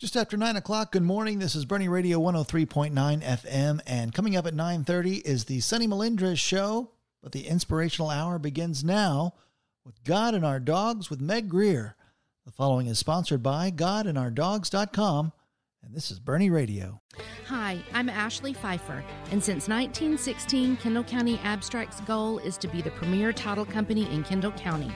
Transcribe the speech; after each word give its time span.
Just 0.00 0.16
after 0.16 0.38
9 0.38 0.56
o'clock, 0.56 0.92
good 0.92 1.02
morning. 1.02 1.40
This 1.40 1.54
is 1.54 1.66
Boerne 1.66 1.90
Radio 1.90 2.18
103.9 2.20 2.94
FM, 3.22 3.80
and 3.86 4.14
coming 4.14 4.34
up 4.34 4.46
at 4.46 4.54
9.30 4.54 5.20
is 5.26 5.44
the 5.44 5.60
Sunny 5.60 5.86
Melindres 5.86 6.38
Show, 6.38 6.92
but 7.22 7.32
the 7.32 7.46
inspirational 7.46 8.08
hour 8.08 8.38
begins 8.38 8.82
now 8.82 9.34
with 9.84 10.02
God 10.02 10.32
and 10.32 10.42
Our 10.42 10.58
Dogs 10.58 11.10
with 11.10 11.20
Meg 11.20 11.50
Greer. 11.50 11.96
The 12.46 12.50
following 12.50 12.86
is 12.86 12.98
sponsored 12.98 13.42
by 13.42 13.70
GodandOurDogs.com, 13.70 15.32
and 15.82 15.94
this 15.94 16.10
is 16.10 16.18
Boerne 16.18 16.50
Radio. 16.50 17.02
Hi, 17.48 17.78
I'm 17.92 18.08
Ashley 18.08 18.54
Pfeiffer, 18.54 19.04
and 19.30 19.44
since 19.44 19.68
1916, 19.68 20.78
Kendall 20.78 21.04
County 21.04 21.38
Abstract's 21.44 22.00
goal 22.00 22.38
is 22.38 22.56
to 22.56 22.68
be 22.68 22.80
the 22.80 22.90
premier 22.92 23.34
title 23.34 23.66
company 23.66 24.10
in 24.10 24.24
Kendall 24.24 24.52
County. 24.52 24.90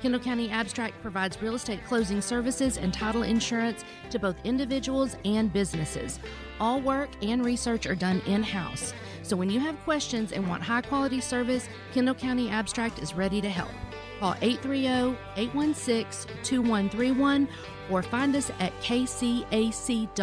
Kendall 0.00 0.20
County 0.20 0.50
Abstract 0.50 1.00
provides 1.02 1.40
real 1.40 1.54
estate 1.54 1.84
closing 1.86 2.20
services 2.20 2.76
and 2.76 2.92
title 2.92 3.22
insurance 3.22 3.84
to 4.10 4.18
both 4.18 4.36
individuals 4.44 5.16
and 5.24 5.52
businesses. 5.52 6.18
All 6.60 6.80
work 6.80 7.10
and 7.22 7.44
research 7.44 7.86
are 7.86 7.94
done 7.94 8.20
in 8.26 8.42
house. 8.42 8.92
So 9.22 9.36
when 9.36 9.50
you 9.50 9.60
have 9.60 9.78
questions 9.84 10.32
and 10.32 10.48
want 10.48 10.62
high 10.62 10.82
quality 10.82 11.20
service, 11.20 11.68
Kendall 11.92 12.14
County 12.14 12.50
Abstract 12.50 12.98
is 13.00 13.14
ready 13.14 13.40
to 13.40 13.48
help. 13.48 13.70
Call 14.20 14.34
830 14.40 15.16
816 15.36 16.34
2131 16.42 17.48
or 17.90 18.02
find 18.02 18.34
us 18.36 18.50
at 18.60 18.72
kcac.net. 18.80 20.16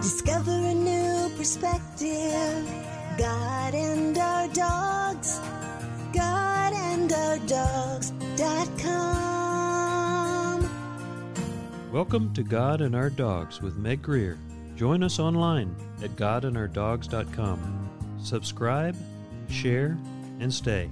Discover 0.00 0.50
a 0.52 0.74
new 0.74 1.36
perspective. 1.36 2.68
God 3.18 3.74
and 3.74 4.16
our 4.16 4.48
dogs. 4.48 5.40
God 7.28 7.36
and 7.42 7.52
our 7.52 7.56
dogs.com. 7.98 8.32
Welcome 11.92 12.32
to 12.32 12.42
God 12.42 12.80
and 12.80 12.96
Our 12.96 13.10
Dogs 13.10 13.60
with 13.60 13.76
Meg 13.76 14.00
Greer. 14.00 14.38
Join 14.76 15.02
us 15.02 15.18
online 15.18 15.76
at 16.02 16.16
godandourdogs.com. 16.16 17.90
Subscribe, 18.22 18.96
share, 19.50 19.98
and 20.40 20.50
stay. 20.52 20.90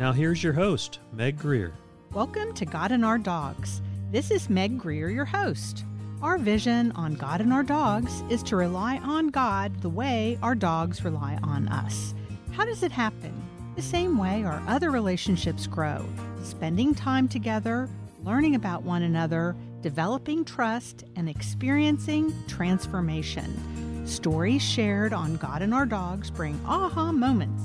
Now 0.00 0.12
here's 0.12 0.42
your 0.42 0.52
host, 0.52 0.98
Meg 1.12 1.38
Greer. 1.38 1.72
Welcome 2.12 2.52
to 2.54 2.64
God 2.64 2.90
and 2.90 3.04
Our 3.04 3.18
Dogs. 3.18 3.80
This 4.10 4.32
is 4.32 4.50
Meg 4.50 4.78
Greer, 4.78 5.10
your 5.10 5.26
host. 5.26 5.84
Our 6.22 6.38
vision 6.38 6.90
on 6.92 7.14
God 7.14 7.40
and 7.40 7.52
Our 7.52 7.62
Dogs 7.62 8.24
is 8.30 8.42
to 8.44 8.56
rely 8.56 8.96
on 8.98 9.28
God 9.28 9.80
the 9.80 9.90
way 9.90 10.38
our 10.42 10.56
dogs 10.56 11.04
rely 11.04 11.38
on 11.44 11.68
us. 11.68 12.14
How 12.52 12.64
does 12.64 12.82
it 12.82 12.90
happen? 12.90 13.45
The 13.76 13.82
same 13.82 14.16
way 14.16 14.42
our 14.42 14.62
other 14.66 14.90
relationships 14.90 15.66
grow 15.66 16.04
spending 16.42 16.94
time 16.94 17.28
together, 17.28 17.90
learning 18.24 18.54
about 18.54 18.82
one 18.82 19.02
another, 19.02 19.54
developing 19.82 20.44
trust, 20.46 21.04
and 21.14 21.28
experiencing 21.28 22.32
transformation. 22.46 24.06
Stories 24.06 24.62
shared 24.62 25.12
on 25.12 25.36
God 25.36 25.60
and 25.60 25.74
Our 25.74 25.84
Dogs 25.84 26.30
bring 26.30 26.58
aha 26.64 27.12
moments. 27.12 27.62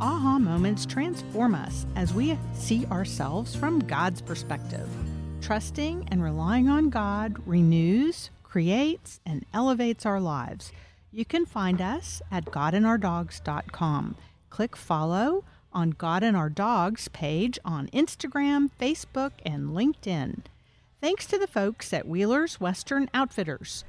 Aha 0.00 0.38
moments 0.38 0.86
transform 0.86 1.56
us 1.56 1.86
as 1.96 2.14
we 2.14 2.38
see 2.54 2.86
ourselves 2.86 3.56
from 3.56 3.80
God's 3.80 4.22
perspective. 4.22 4.88
Trusting 5.40 6.06
and 6.12 6.22
relying 6.22 6.68
on 6.68 6.88
God 6.88 7.34
renews, 7.46 8.30
creates, 8.44 9.18
and 9.26 9.44
elevates 9.52 10.06
our 10.06 10.20
lives. 10.20 10.70
You 11.10 11.24
can 11.24 11.46
find 11.46 11.80
us 11.80 12.22
at 12.30 12.44
godandourdogs.com. 12.44 14.14
Click 14.50 14.76
follow 14.76 15.44
on 15.72 15.90
God 15.90 16.22
and 16.22 16.36
Our 16.36 16.48
Dogs 16.48 17.08
page 17.08 17.58
on 17.64 17.88
Instagram, 17.88 18.70
Facebook, 18.80 19.32
and 19.44 19.70
LinkedIn. 19.70 20.40
Thanks 21.00 21.26
to 21.26 21.38
the 21.38 21.46
folks 21.46 21.92
at 21.92 22.08
Wheeler's 22.08 22.60
Western 22.60 23.08
Outfitters 23.14 23.84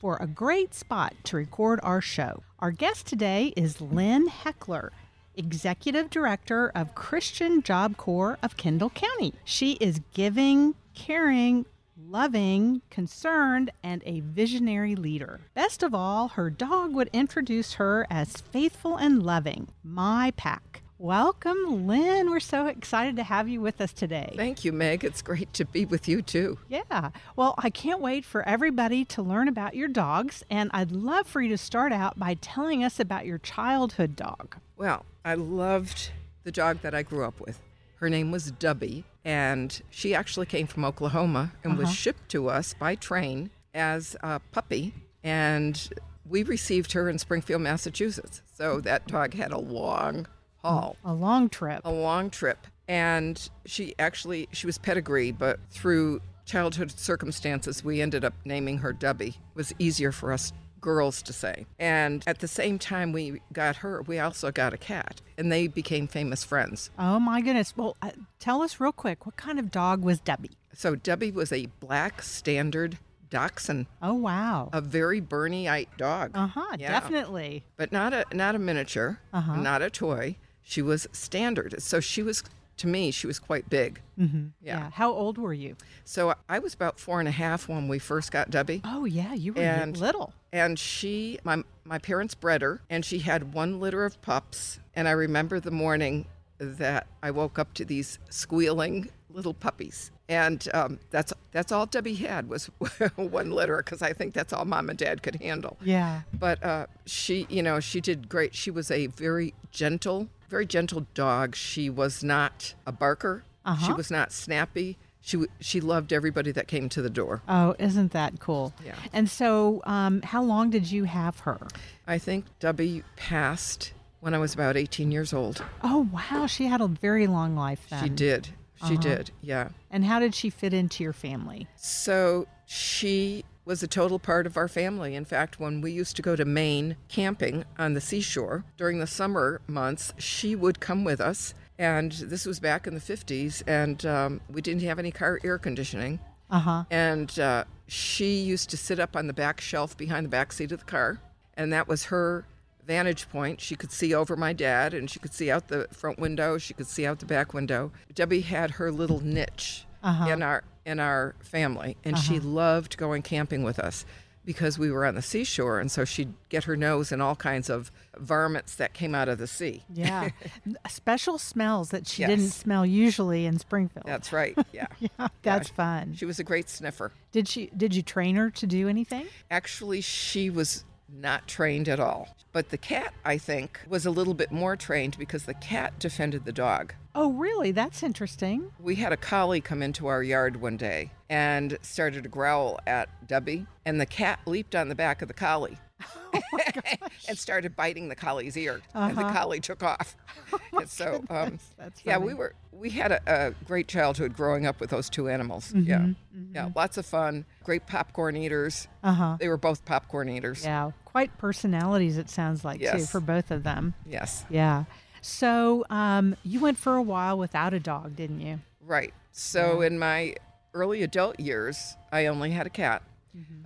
for 0.00 0.16
a 0.16 0.26
great 0.26 0.74
spot 0.74 1.14
to 1.24 1.36
record 1.36 1.80
our 1.82 2.00
show. 2.00 2.42
Our 2.60 2.70
guest 2.70 3.06
today 3.06 3.52
is 3.56 3.80
Lynn 3.80 4.28
Heckler. 4.28 4.92
Executive 5.36 6.10
Director 6.10 6.72
of 6.74 6.94
Christian 6.96 7.62
Job 7.62 7.96
Corps 7.96 8.38
of 8.42 8.56
Kendall 8.56 8.90
County. 8.90 9.34
She 9.44 9.72
is 9.74 10.00
giving, 10.12 10.74
caring, 10.94 11.64
loving, 11.98 12.82
concerned, 12.90 13.70
and 13.82 14.02
a 14.06 14.20
visionary 14.20 14.94
leader. 14.94 15.40
Best 15.54 15.82
of 15.82 15.94
all, 15.94 16.28
her 16.28 16.50
dog 16.50 16.94
would 16.94 17.10
introduce 17.12 17.74
her 17.74 18.06
as 18.08 18.36
faithful 18.36 18.96
and 18.96 19.22
loving, 19.22 19.68
my 19.82 20.32
pack. 20.36 20.82
Welcome, 21.00 21.86
Lynn. 21.86 22.30
We're 22.30 22.40
so 22.40 22.66
excited 22.66 23.14
to 23.16 23.22
have 23.22 23.48
you 23.48 23.60
with 23.60 23.80
us 23.80 23.92
today. 23.92 24.32
Thank 24.36 24.64
you, 24.64 24.72
Meg. 24.72 25.04
It's 25.04 25.22
great 25.22 25.52
to 25.52 25.64
be 25.64 25.84
with 25.84 26.08
you 26.08 26.22
too. 26.22 26.58
Yeah. 26.68 27.10
Well, 27.36 27.54
I 27.58 27.70
can't 27.70 28.00
wait 28.00 28.24
for 28.24 28.42
everybody 28.48 29.04
to 29.04 29.22
learn 29.22 29.46
about 29.46 29.76
your 29.76 29.86
dogs, 29.86 30.42
and 30.50 30.70
I'd 30.74 30.90
love 30.90 31.28
for 31.28 31.40
you 31.40 31.50
to 31.50 31.58
start 31.58 31.92
out 31.92 32.18
by 32.18 32.34
telling 32.34 32.82
us 32.82 32.98
about 32.98 33.26
your 33.26 33.38
childhood 33.38 34.16
dog. 34.16 34.56
Well, 34.76 35.04
I 35.24 35.34
loved 35.34 36.10
the 36.42 36.50
dog 36.50 36.80
that 36.82 36.96
I 36.96 37.02
grew 37.02 37.24
up 37.24 37.40
with. 37.40 37.60
Her 38.00 38.08
name 38.08 38.30
was 38.30 38.52
Dubby, 38.52 39.04
and 39.24 39.80
she 39.90 40.14
actually 40.14 40.46
came 40.46 40.66
from 40.66 40.84
Oklahoma 40.84 41.52
and 41.64 41.72
Uh-huh. 41.74 41.82
was 41.82 41.92
shipped 41.94 42.28
to 42.30 42.48
us 42.48 42.74
by 42.74 42.94
train 42.94 43.50
as 43.74 44.16
a 44.22 44.40
puppy. 44.52 44.94
And 45.24 45.88
we 46.28 46.42
received 46.42 46.92
her 46.92 47.08
in 47.08 47.18
Springfield, 47.18 47.62
Massachusetts. 47.62 48.42
So 48.54 48.80
that 48.80 49.06
dog 49.06 49.34
had 49.34 49.50
a 49.52 49.58
long 49.58 50.26
haul. 50.62 50.96
A 51.04 51.12
long 51.14 51.48
trip. 51.48 51.80
a 51.84 51.90
long 51.92 52.30
trip 52.30 52.66
and 52.88 53.48
she 53.66 53.94
actually 53.98 54.48
she 54.50 54.66
was 54.66 54.76
pedigree 54.78 55.30
but 55.30 55.60
through 55.70 56.20
childhood 56.46 56.90
circumstances 56.90 57.84
we 57.84 58.00
ended 58.00 58.24
up 58.24 58.32
naming 58.44 58.78
her 58.78 58.92
dubby 58.94 59.28
it 59.28 59.36
was 59.54 59.72
easier 59.78 60.10
for 60.10 60.32
us 60.32 60.52
girls 60.80 61.22
to 61.22 61.32
say 61.32 61.66
and 61.78 62.22
at 62.26 62.38
the 62.40 62.48
same 62.48 62.78
time 62.78 63.12
we 63.12 63.40
got 63.52 63.76
her 63.76 64.02
we 64.02 64.18
also 64.18 64.50
got 64.50 64.72
a 64.72 64.78
cat 64.78 65.20
and 65.36 65.50
they 65.50 65.66
became 65.66 66.06
famous 66.06 66.44
friends 66.44 66.90
Oh 66.98 67.18
my 67.18 67.40
goodness. 67.40 67.76
Well, 67.76 67.96
uh, 68.02 68.10
tell 68.38 68.62
us 68.62 68.80
real 68.80 68.92
quick 68.92 69.26
what 69.26 69.36
kind 69.36 69.58
of 69.58 69.70
dog 69.70 70.02
was 70.04 70.20
Debbie? 70.20 70.52
so 70.72 70.94
Debbie 70.94 71.32
was 71.32 71.52
a 71.52 71.66
black 71.80 72.22
standard 72.22 72.98
dachshund 73.30 73.86
Oh, 74.00 74.14
wow. 74.14 74.70
a 74.72 74.80
very 74.80 75.20
Boerne-ite 75.20 75.90
dog 75.98 76.30
Uh 76.34 76.46
huh. 76.46 76.76
Yeah. 76.78 76.92
Definitely. 76.92 77.64
but 77.76 77.92
not 77.92 78.12
a 78.14 78.24
not 78.32 78.54
a 78.54 78.58
miniature 78.58 79.20
Uh-huh. 79.32 79.56
not 79.56 79.82
a 79.82 79.90
toy 79.90 80.36
she 80.62 80.82
was 80.82 81.06
standard 81.12 81.82
so 81.82 81.98
she 82.00 82.22
was 82.22 82.42
to 82.78 82.86
me 82.86 83.10
she 83.10 83.26
was 83.26 83.38
quite 83.38 83.68
big 83.70 84.00
Mm-hmm. 84.18 84.46
Yeah. 84.60 84.90
How 84.94 85.12
old 85.12 85.38
were 85.38 85.52
you? 85.52 85.76
So 86.04 86.34
I 86.48 86.58
was 86.58 86.74
about 86.74 86.98
four 86.98 87.20
and 87.20 87.28
a 87.28 87.32
half 87.32 87.68
when 87.68 87.86
we 87.86 88.00
first 88.00 88.32
got 88.32 88.50
Debbie. 88.50 88.80
Oh, 88.84 89.04
yeah. 89.04 89.32
You 89.32 89.52
were 89.52 89.62
And- 89.62 89.96
little. 89.96 90.32
And 90.52 90.76
she, 90.76 91.38
my, 91.44 91.62
my 91.84 91.98
parents 91.98 92.34
bred 92.34 92.60
her, 92.62 92.80
and 92.90 93.04
she 93.04 93.20
had 93.20 93.54
one 93.54 93.78
litter 93.78 94.04
of 94.04 94.20
pups. 94.20 94.80
And 94.96 95.06
I 95.06 95.12
remember 95.12 95.60
the 95.60 95.70
morning 95.70 96.26
that 96.58 97.06
I 97.22 97.30
woke 97.30 97.60
up 97.60 97.74
to 97.74 97.84
these 97.84 98.18
squealing 98.28 99.08
little 99.30 99.54
puppies. 99.54 100.10
And 100.28 100.66
um, 100.74 100.98
that's 101.10 101.32
that's 101.52 101.70
all 101.70 101.86
Debbie 101.86 102.14
had 102.16 102.48
was 102.48 102.66
one 103.16 103.52
litter 103.52 103.76
because 103.76 104.02
I 104.02 104.12
think 104.14 104.34
that's 104.34 104.52
all 104.52 104.64
mom 104.64 104.90
and 104.90 104.98
dad 104.98 105.22
could 105.22 105.36
handle. 105.36 105.76
Yeah. 105.80 106.22
But 106.34 106.60
uh, 106.64 106.86
she, 107.06 107.46
you 107.48 107.62
know, 107.62 107.78
she 107.78 108.00
did 108.00 108.28
great. 108.28 108.52
She 108.54 108.70
was 108.72 108.90
a 108.90 109.06
very 109.06 109.54
gentle, 109.70 110.28
very 110.48 110.66
gentle 110.66 111.06
dog. 111.14 111.54
She 111.54 111.88
was 111.90 112.22
not 112.24 112.74
a 112.86 112.92
barker. 112.92 113.44
She 113.66 113.70
Uh-huh. 113.70 113.94
was 113.96 114.10
not 114.10 114.32
snappy. 114.32 114.96
She 115.20 115.44
she 115.60 115.80
loved 115.80 116.12
everybody 116.12 116.52
that 116.52 116.68
came 116.68 116.88
to 116.90 117.02
the 117.02 117.10
door. 117.10 117.42
Oh, 117.48 117.74
isn't 117.78 118.12
that 118.12 118.40
cool? 118.40 118.72
Yeah. 118.84 118.94
And 119.12 119.28
so, 119.28 119.82
um, 119.84 120.22
how 120.22 120.42
long 120.42 120.70
did 120.70 120.90
you 120.90 121.04
have 121.04 121.40
her? 121.40 121.58
I 122.06 122.18
think 122.18 122.46
Debbie 122.60 123.02
passed 123.16 123.92
when 124.20 124.32
I 124.32 124.38
was 124.38 124.54
about 124.54 124.76
18 124.76 125.12
years 125.12 125.32
old. 125.34 125.62
Oh, 125.82 126.08
wow. 126.12 126.46
She 126.46 126.66
had 126.66 126.80
a 126.80 126.86
very 126.88 127.26
long 127.26 127.54
life 127.56 127.86
then. 127.90 128.02
She 128.04 128.08
did. 128.08 128.48
She 128.86 128.94
Uh-huh. 128.94 129.02
did. 129.02 129.30
Yeah. 129.42 129.68
And 129.90 130.04
how 130.06 130.18
did 130.18 130.34
she 130.34 130.48
fit 130.50 130.72
into 130.72 131.02
your 131.04 131.12
family? 131.12 131.66
So 131.76 132.46
she 132.64 133.44
was 133.68 133.82
a 133.82 133.86
total 133.86 134.18
part 134.18 134.46
of 134.46 134.56
our 134.56 134.66
family. 134.66 135.14
In 135.14 135.26
fact, 135.26 135.60
when 135.60 135.82
we 135.82 135.92
used 135.92 136.16
to 136.16 136.22
go 136.22 136.34
to 136.34 136.44
Maine 136.46 136.96
camping 137.08 137.66
on 137.78 137.92
the 137.92 138.00
seashore 138.00 138.64
during 138.78 138.98
the 138.98 139.06
summer 139.06 139.60
months, 139.66 140.14
she 140.16 140.56
would 140.56 140.80
come 140.80 141.04
with 141.04 141.20
us. 141.20 141.52
And 141.78 142.10
this 142.12 142.46
was 142.46 142.58
back 142.60 142.86
in 142.86 142.94
the 142.94 143.00
50s, 143.00 143.62
and 143.66 144.04
um, 144.06 144.40
we 144.50 144.62
didn't 144.62 144.82
have 144.82 144.98
any 144.98 145.10
car 145.12 145.38
air 145.44 145.58
conditioning. 145.58 146.18
Uh 146.50 146.58
huh. 146.60 146.84
And 146.90 147.38
uh, 147.38 147.64
she 147.86 148.38
used 148.40 148.70
to 148.70 148.78
sit 148.78 148.98
up 148.98 149.14
on 149.14 149.26
the 149.26 149.34
back 149.34 149.60
shelf 149.60 149.96
behind 149.98 150.24
the 150.24 150.30
back 150.30 150.50
seat 150.52 150.72
of 150.72 150.78
the 150.80 150.86
car, 150.86 151.20
and 151.54 151.70
that 151.74 151.86
was 151.86 152.04
her 152.04 152.46
vantage 152.86 153.28
point. 153.28 153.60
She 153.60 153.76
could 153.76 153.92
see 153.92 154.14
over 154.14 154.34
my 154.34 154.54
dad, 154.54 154.94
and 154.94 155.10
she 155.10 155.18
could 155.20 155.34
see 155.34 155.50
out 155.50 155.68
the 155.68 155.86
front 155.92 156.18
window. 156.18 156.56
She 156.56 156.72
could 156.72 156.86
see 156.88 157.04
out 157.04 157.18
the 157.18 157.26
back 157.26 157.52
window. 157.52 157.92
Debbie 158.14 158.40
had 158.40 158.72
her 158.72 158.90
little 158.90 159.20
niche 159.20 159.84
Uh-huh. 160.02 160.30
in 160.32 160.42
our 160.42 160.64
in 160.88 160.98
our 160.98 161.34
family, 161.40 161.96
and 162.02 162.18
she 162.18 162.38
uh-huh. 162.38 162.48
loved 162.48 162.96
going 162.96 163.20
camping 163.22 163.62
with 163.62 163.78
us 163.78 164.06
because 164.48 164.78
we 164.78 164.90
were 164.90 165.04
on 165.04 165.14
the 165.14 165.20
seashore. 165.20 165.78
And 165.78 165.90
so 165.90 166.06
she'd 166.06 166.32
get 166.48 166.64
her 166.64 166.74
nose 166.74 167.12
in 167.12 167.20
all 167.20 167.36
kinds 167.36 167.68
of 167.68 167.92
varmints 168.16 168.74
that 168.76 168.94
came 168.94 169.14
out 169.14 169.28
of 169.28 169.36
the 169.36 169.46
sea. 169.46 169.84
Yeah. 169.92 170.30
Special 170.88 171.36
smells 171.36 171.90
that 171.90 172.06
she 172.06 172.22
Yes. 172.22 172.30
didn't 172.30 172.50
smell 172.52 172.86
usually 172.86 173.44
in 173.44 173.58
Springfield. 173.58 174.06
That's 174.06 174.32
right. 174.32 174.56
Yeah. 174.72 174.86
yeah, 175.00 175.28
that's 175.42 175.68
fun. 175.68 176.14
She 176.14 176.24
was 176.24 176.38
a 176.38 176.44
great 176.44 176.68
sniffer. 176.68 177.12
Did 177.32 177.48
she 177.48 177.70
did 177.76 177.94
you 177.94 178.02
train 178.02 178.36
her 178.36 178.48
to 178.50 178.66
do 178.66 178.88
anything? 178.88 179.26
Actually, 179.50 180.00
she 180.00 180.50
was 180.50 180.84
not 181.08 181.48
trained 181.48 181.88
at 181.88 182.00
all. 182.00 182.36
But 182.52 182.70
the 182.70 182.78
cat, 182.78 183.12
I 183.24 183.38
think, 183.38 183.80
was 183.88 184.06
a 184.06 184.10
little 184.10 184.34
bit 184.34 184.50
more 184.50 184.76
trained 184.76 185.16
because 185.18 185.44
the 185.44 185.54
cat 185.54 185.98
defended 185.98 186.44
the 186.44 186.52
dog. 186.52 186.94
Oh, 187.14 187.32
really? 187.32 187.72
That's 187.72 188.02
interesting. 188.02 188.72
We 188.78 188.96
had 188.96 189.12
a 189.12 189.16
collie 189.16 189.60
come 189.60 189.82
into 189.82 190.06
our 190.06 190.22
yard 190.22 190.60
one 190.60 190.76
day 190.76 191.12
and 191.28 191.76
started 191.82 192.22
to 192.22 192.28
growl 192.28 192.78
at 192.86 193.26
Debbie, 193.26 193.66
and 193.84 194.00
the 194.00 194.06
cat 194.06 194.40
leaped 194.46 194.74
on 194.74 194.88
the 194.88 194.94
back 194.94 195.20
of 195.20 195.28
the 195.28 195.34
collie. 195.34 195.78
and 197.28 197.38
started 197.38 197.74
biting 197.76 198.08
the 198.08 198.14
collie's 198.14 198.56
ear, 198.56 198.80
and 198.94 199.16
the 199.16 199.22
collie 199.22 199.60
took 199.60 199.82
off. 199.82 200.16
and 200.72 200.88
so, 200.88 201.24
um, 201.30 201.58
yeah, 202.04 202.18
we 202.18 202.34
were 202.34 202.54
we 202.72 202.90
had 202.90 203.12
a, 203.12 203.20
a 203.26 203.50
great 203.64 203.88
childhood 203.88 204.34
growing 204.34 204.66
up 204.66 204.80
with 204.80 204.90
those 204.90 205.10
two 205.10 205.28
animals. 205.28 205.72
Yeah, 205.74 206.08
yeah, 206.52 206.70
lots 206.74 206.96
of 206.96 207.06
fun. 207.06 207.44
Great 207.64 207.86
popcorn 207.86 208.36
eaters. 208.36 208.88
Uh-huh. 209.02 209.36
They 209.40 209.48
were 209.48 209.56
both 209.56 209.84
popcorn 209.84 210.28
eaters. 210.28 210.64
Yeah, 210.64 210.92
quite 211.04 211.36
personalities 211.38 212.18
it 212.18 212.30
sounds 212.30 212.64
like 212.64 212.80
too 212.80 213.00
for 213.00 213.20
both 213.20 213.50
of 213.50 213.62
them. 213.64 213.94
Yes, 214.06 214.44
Yeah. 214.48 214.84
So, 215.20 215.84
um, 215.90 216.36
you 216.44 216.60
went 216.60 216.78
for 216.78 216.94
a 216.94 217.02
while 217.02 217.36
without 217.36 217.74
a 217.74 217.80
dog, 217.80 218.14
didn't 218.14 218.40
you? 218.40 218.60
right. 218.80 219.12
So 219.32 219.82
in 219.82 219.98
my 219.98 220.34
early 220.74 221.02
adult 221.02 221.38
years, 221.38 221.96
I 222.10 222.26
only 222.26 222.50
had 222.50 222.66
a 222.66 222.70
cat. 222.70 223.02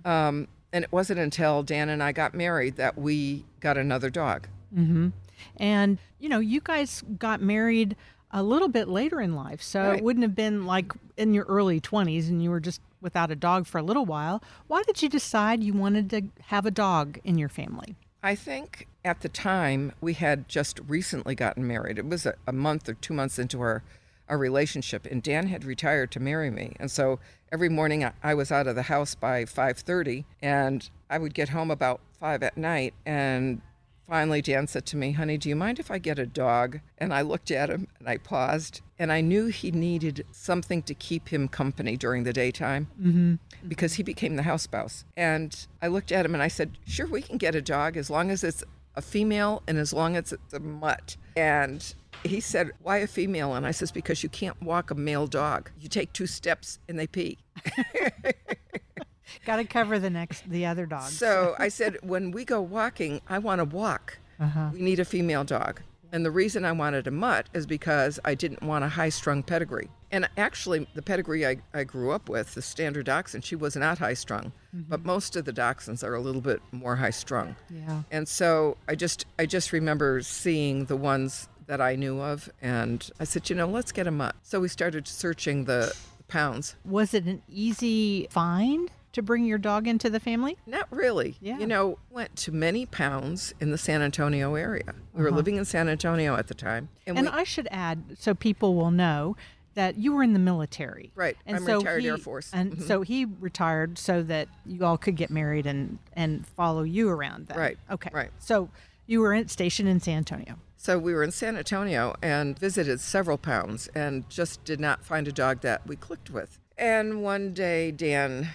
Um, 0.05 0.47
and 0.73 0.83
it 0.83 0.91
wasn't 0.91 1.19
until 1.19 1.63
Dan 1.63 1.87
and 1.87 2.03
I 2.03 2.11
got 2.11 2.33
married 2.33 2.75
that 2.75 2.97
we 2.97 3.45
got 3.59 3.77
another 3.77 4.09
dog. 4.09 4.47
Mm-hmm. 4.75 5.09
And, 5.57 5.99
you 6.19 6.27
know, 6.27 6.39
you 6.39 6.59
guys 6.59 7.03
got 7.19 7.41
married 7.41 7.95
a 8.31 8.41
little 8.41 8.67
bit 8.67 8.89
later 8.89 9.21
in 9.21 9.35
life. 9.35 9.61
So 9.61 9.91
it 9.91 10.03
wouldn't 10.03 10.23
have 10.23 10.35
been 10.35 10.65
like 10.65 10.91
in 11.15 11.35
your 11.35 11.45
early 11.45 11.79
20s 11.79 12.27
and 12.27 12.41
you 12.43 12.49
were 12.49 12.59
just 12.59 12.81
without 12.99 13.29
a 13.29 13.35
dog 13.35 13.67
for 13.67 13.77
a 13.77 13.83
little 13.83 14.05
while. 14.05 14.41
Why 14.67 14.81
did 14.83 15.03
you 15.03 15.09
decide 15.09 15.63
you 15.63 15.73
wanted 15.73 16.09
to 16.09 16.23
have 16.45 16.65
a 16.65 16.71
dog 16.71 17.19
in 17.23 17.37
your 17.37 17.49
family? 17.49 17.95
I 18.23 18.33
think 18.33 18.87
at 19.05 19.21
the 19.21 19.29
time 19.29 19.91
we 20.01 20.13
had 20.13 20.49
just 20.49 20.79
recently 20.87 21.35
gotten 21.35 21.67
married. 21.67 21.99
It 21.99 22.07
was 22.07 22.25
a, 22.25 22.33
a 22.47 22.53
month 22.53 22.89
or 22.89 22.93
two 22.93 23.13
months 23.13 23.37
into 23.37 23.61
our, 23.61 23.83
our 24.29 24.37
relationship, 24.37 25.05
and 25.05 25.21
Dan 25.21 25.47
had 25.47 25.65
retired 25.65 26.09
to 26.11 26.19
marry 26.19 26.49
me. 26.49 26.75
And 26.79 26.89
so 26.89 27.19
every 27.53 27.69
morning 27.69 28.03
I, 28.23 28.33
was 28.33 28.51
out 28.51 28.65
of 28.65 28.75
the 28.75 28.83
house 28.83 29.13
by 29.13 29.45
5:30, 29.45 30.25
and 30.41 30.89
I 31.07 31.19
would 31.19 31.35
get 31.35 31.49
home 31.49 31.69
about 31.69 32.01
five 32.19 32.41
at 32.41 32.57
night. 32.57 32.95
And 33.05 33.61
finally, 34.09 34.41
Dan 34.41 34.65
said 34.65 34.87
to 34.87 34.97
me, 34.97 35.11
"Honey, 35.11 35.37
do 35.37 35.47
you 35.47 35.55
mind 35.55 35.79
if 35.79 35.91
I 35.91 35.99
get 35.99 36.17
a 36.17 36.25
dog?" 36.25 36.79
And 36.97 37.13
I 37.13 37.21
looked 37.21 37.51
at 37.51 37.69
him 37.69 37.87
and 37.99 38.09
I 38.09 38.17
paused, 38.17 38.81
and 38.97 39.11
I 39.11 39.21
knew 39.21 39.45
he 39.45 39.69
needed 39.69 40.25
something 40.31 40.81
to 40.83 40.95
keep 40.95 41.29
him 41.29 41.47
company 41.47 41.95
during 41.95 42.23
the 42.23 42.33
daytime 42.33 42.87
mm-hmm. 42.99 43.35
because 43.67 43.93
he 43.93 44.03
became 44.03 44.35
the 44.35 44.43
house 44.43 44.63
spouse. 44.63 45.05
And 45.15 45.67
I 45.79 45.87
looked 45.87 46.11
at 46.11 46.25
him 46.25 46.33
and 46.33 46.41
I 46.41 46.47
said, 46.47 46.79
Sure, 46.87 47.07
we 47.07 47.21
can 47.21 47.37
get 47.37 47.53
a 47.53 47.61
dog 47.61 47.97
as 47.97 48.09
long 48.09 48.31
as 48.31 48.43
it's 48.43 48.63
a 48.95 49.01
female 49.01 49.63
and 49.67 49.77
as 49.77 49.93
long 49.93 50.15
as 50.15 50.31
it's 50.31 50.53
a 50.53 50.59
mutt. 50.59 51.17
And 51.35 51.93
he 52.23 52.39
said, 52.39 52.71
Why 52.81 52.97
a 52.97 53.07
female? 53.07 53.55
And 53.55 53.65
I 53.65 53.71
says, 53.71 53.91
Because 53.91 54.23
you 54.23 54.29
can't 54.29 54.61
walk 54.61 54.91
a 54.91 54.95
male 54.95 55.27
dog. 55.27 55.71
You 55.79 55.89
take 55.89 56.13
two 56.13 56.27
steps 56.27 56.79
and 56.87 56.97
they 56.97 57.07
pee. 57.07 57.37
Got 59.45 59.57
to 59.57 59.65
cover 59.65 59.99
the 59.99 60.09
next 60.09 60.49
the 60.49 60.65
other 60.65 60.85
dog. 60.85 61.09
So 61.09 61.55
I 61.57 61.69
said, 61.69 61.97
When 62.01 62.31
we 62.31 62.45
go 62.45 62.61
walking, 62.61 63.21
I 63.27 63.39
want 63.39 63.59
to 63.59 63.65
walk. 63.65 64.19
Uh-huh. 64.39 64.69
We 64.73 64.81
need 64.81 64.99
a 64.99 65.05
female 65.05 65.43
dog. 65.43 65.81
And 66.13 66.23
the 66.23 66.31
reason 66.31 66.63
I 66.63 66.71
wanted 66.71 67.07
a 67.07 67.11
mutt 67.11 67.49
is 67.53 67.65
because 67.65 68.19
I 68.23 68.35
didn't 68.35 68.61
want 68.61 68.85
a 68.85 68.87
high 68.87 69.09
strung 69.09 69.41
pedigree. 69.41 69.89
And 70.11 70.29
actually, 70.37 70.87
the 70.93 71.01
pedigree 71.01 71.45
I, 71.45 71.57
I 71.73 71.83
grew 71.83 72.11
up 72.11 72.29
with, 72.29 72.53
the 72.53 72.61
standard 72.61 73.07
dachshund, 73.07 73.43
she 73.43 73.55
was 73.55 73.75
not 73.75 73.97
high 73.97 74.13
strung. 74.13 74.51
Mm-hmm. 74.75 74.89
But 74.89 75.03
most 75.03 75.35
of 75.35 75.45
the 75.45 75.51
dachshunds 75.51 76.03
are 76.03 76.13
a 76.13 76.21
little 76.21 76.39
bit 76.39 76.61
more 76.71 76.95
high 76.95 77.09
strung. 77.09 77.55
Yeah. 77.67 78.03
And 78.11 78.27
so 78.27 78.77
I 78.87 78.93
just 78.93 79.25
I 79.39 79.47
just 79.47 79.73
remember 79.73 80.21
seeing 80.21 80.85
the 80.85 80.95
ones 80.95 81.49
that 81.65 81.81
I 81.81 81.95
knew 81.95 82.21
of 82.21 82.51
and 82.61 83.09
I 83.19 83.23
said, 83.23 83.49
you 83.49 83.55
know, 83.55 83.67
let's 83.67 83.91
get 83.91 84.05
a 84.05 84.11
mutt. 84.11 84.35
So 84.43 84.59
we 84.59 84.67
started 84.67 85.07
searching 85.07 85.65
the 85.65 85.95
pounds. 86.27 86.75
Was 86.85 87.15
it 87.15 87.25
an 87.25 87.41
easy 87.49 88.27
find 88.29 88.91
to 89.13 89.21
bring 89.21 89.45
your 89.45 89.57
dog 89.57 89.87
into 89.87 90.09
the 90.09 90.19
family? 90.19 90.57
Not 90.65 90.87
really. 90.91 91.37
Yeah. 91.39 91.57
You 91.59 91.67
know, 91.67 91.99
went 92.09 92.35
to 92.37 92.51
many 92.51 92.85
pounds 92.85 93.53
in 93.59 93.71
the 93.71 93.77
San 93.77 94.01
Antonio 94.01 94.55
area. 94.55 94.93
We 95.13 95.23
were 95.23 95.31
living 95.31 95.55
in 95.55 95.65
San 95.65 95.87
Antonio 95.87 96.35
at 96.35 96.47
the 96.47 96.53
time. 96.53 96.89
Uh-huh. 97.07 97.13
And 97.17 97.27
we, 97.27 97.27
I 97.33 97.43
should 97.43 97.67
add, 97.71 98.17
so 98.19 98.33
people 98.33 98.75
will 98.75 98.91
know 98.91 99.35
that 99.75 99.97
you 99.97 100.13
were 100.13 100.21
in 100.21 100.33
the 100.33 100.39
military. 100.39 101.11
Right. 101.15 101.37
And 101.45 101.57
I'm 101.57 101.65
so 101.65 101.77
retired 101.77 102.01
he, 102.01 102.07
Air 102.09 102.17
Force. 102.17 102.51
And 102.53 102.73
Mhm. 102.73 102.87
so 102.87 103.01
he 103.01 103.25
retired 103.25 103.97
so 103.97 104.21
that 104.23 104.47
you 104.65 104.83
all 104.85 104.97
could 104.97 105.15
get 105.15 105.29
married 105.31 105.65
and, 105.65 105.97
and 106.13 106.45
follow 106.45 106.83
you 106.83 107.09
around 107.09 107.47
then. 107.47 107.57
Right, 107.57 107.77
Okay. 107.89 108.09
right. 108.13 108.29
So 108.39 108.69
you 109.07 109.21
were 109.21 109.33
in, 109.33 109.47
stationed 109.47 109.89
in 109.89 109.99
San 109.99 110.17
Antonio. 110.17 110.57
So 110.77 110.99
we 110.99 111.13
were 111.13 111.23
in 111.23 111.31
San 111.31 111.55
Antonio 111.57 112.13
and 112.21 112.57
visited 112.59 112.99
several 112.99 113.37
pounds 113.37 113.87
and 113.95 114.29
just 114.29 114.63
did 114.63 114.79
not 114.79 115.03
find 115.03 115.27
a 115.27 115.31
dog 115.31 115.61
that 115.61 115.87
we 115.87 115.95
clicked 115.95 116.29
with. 116.29 116.59
And 116.77 117.23
one 117.23 117.53
day 117.53 117.89
Dan 117.91 118.49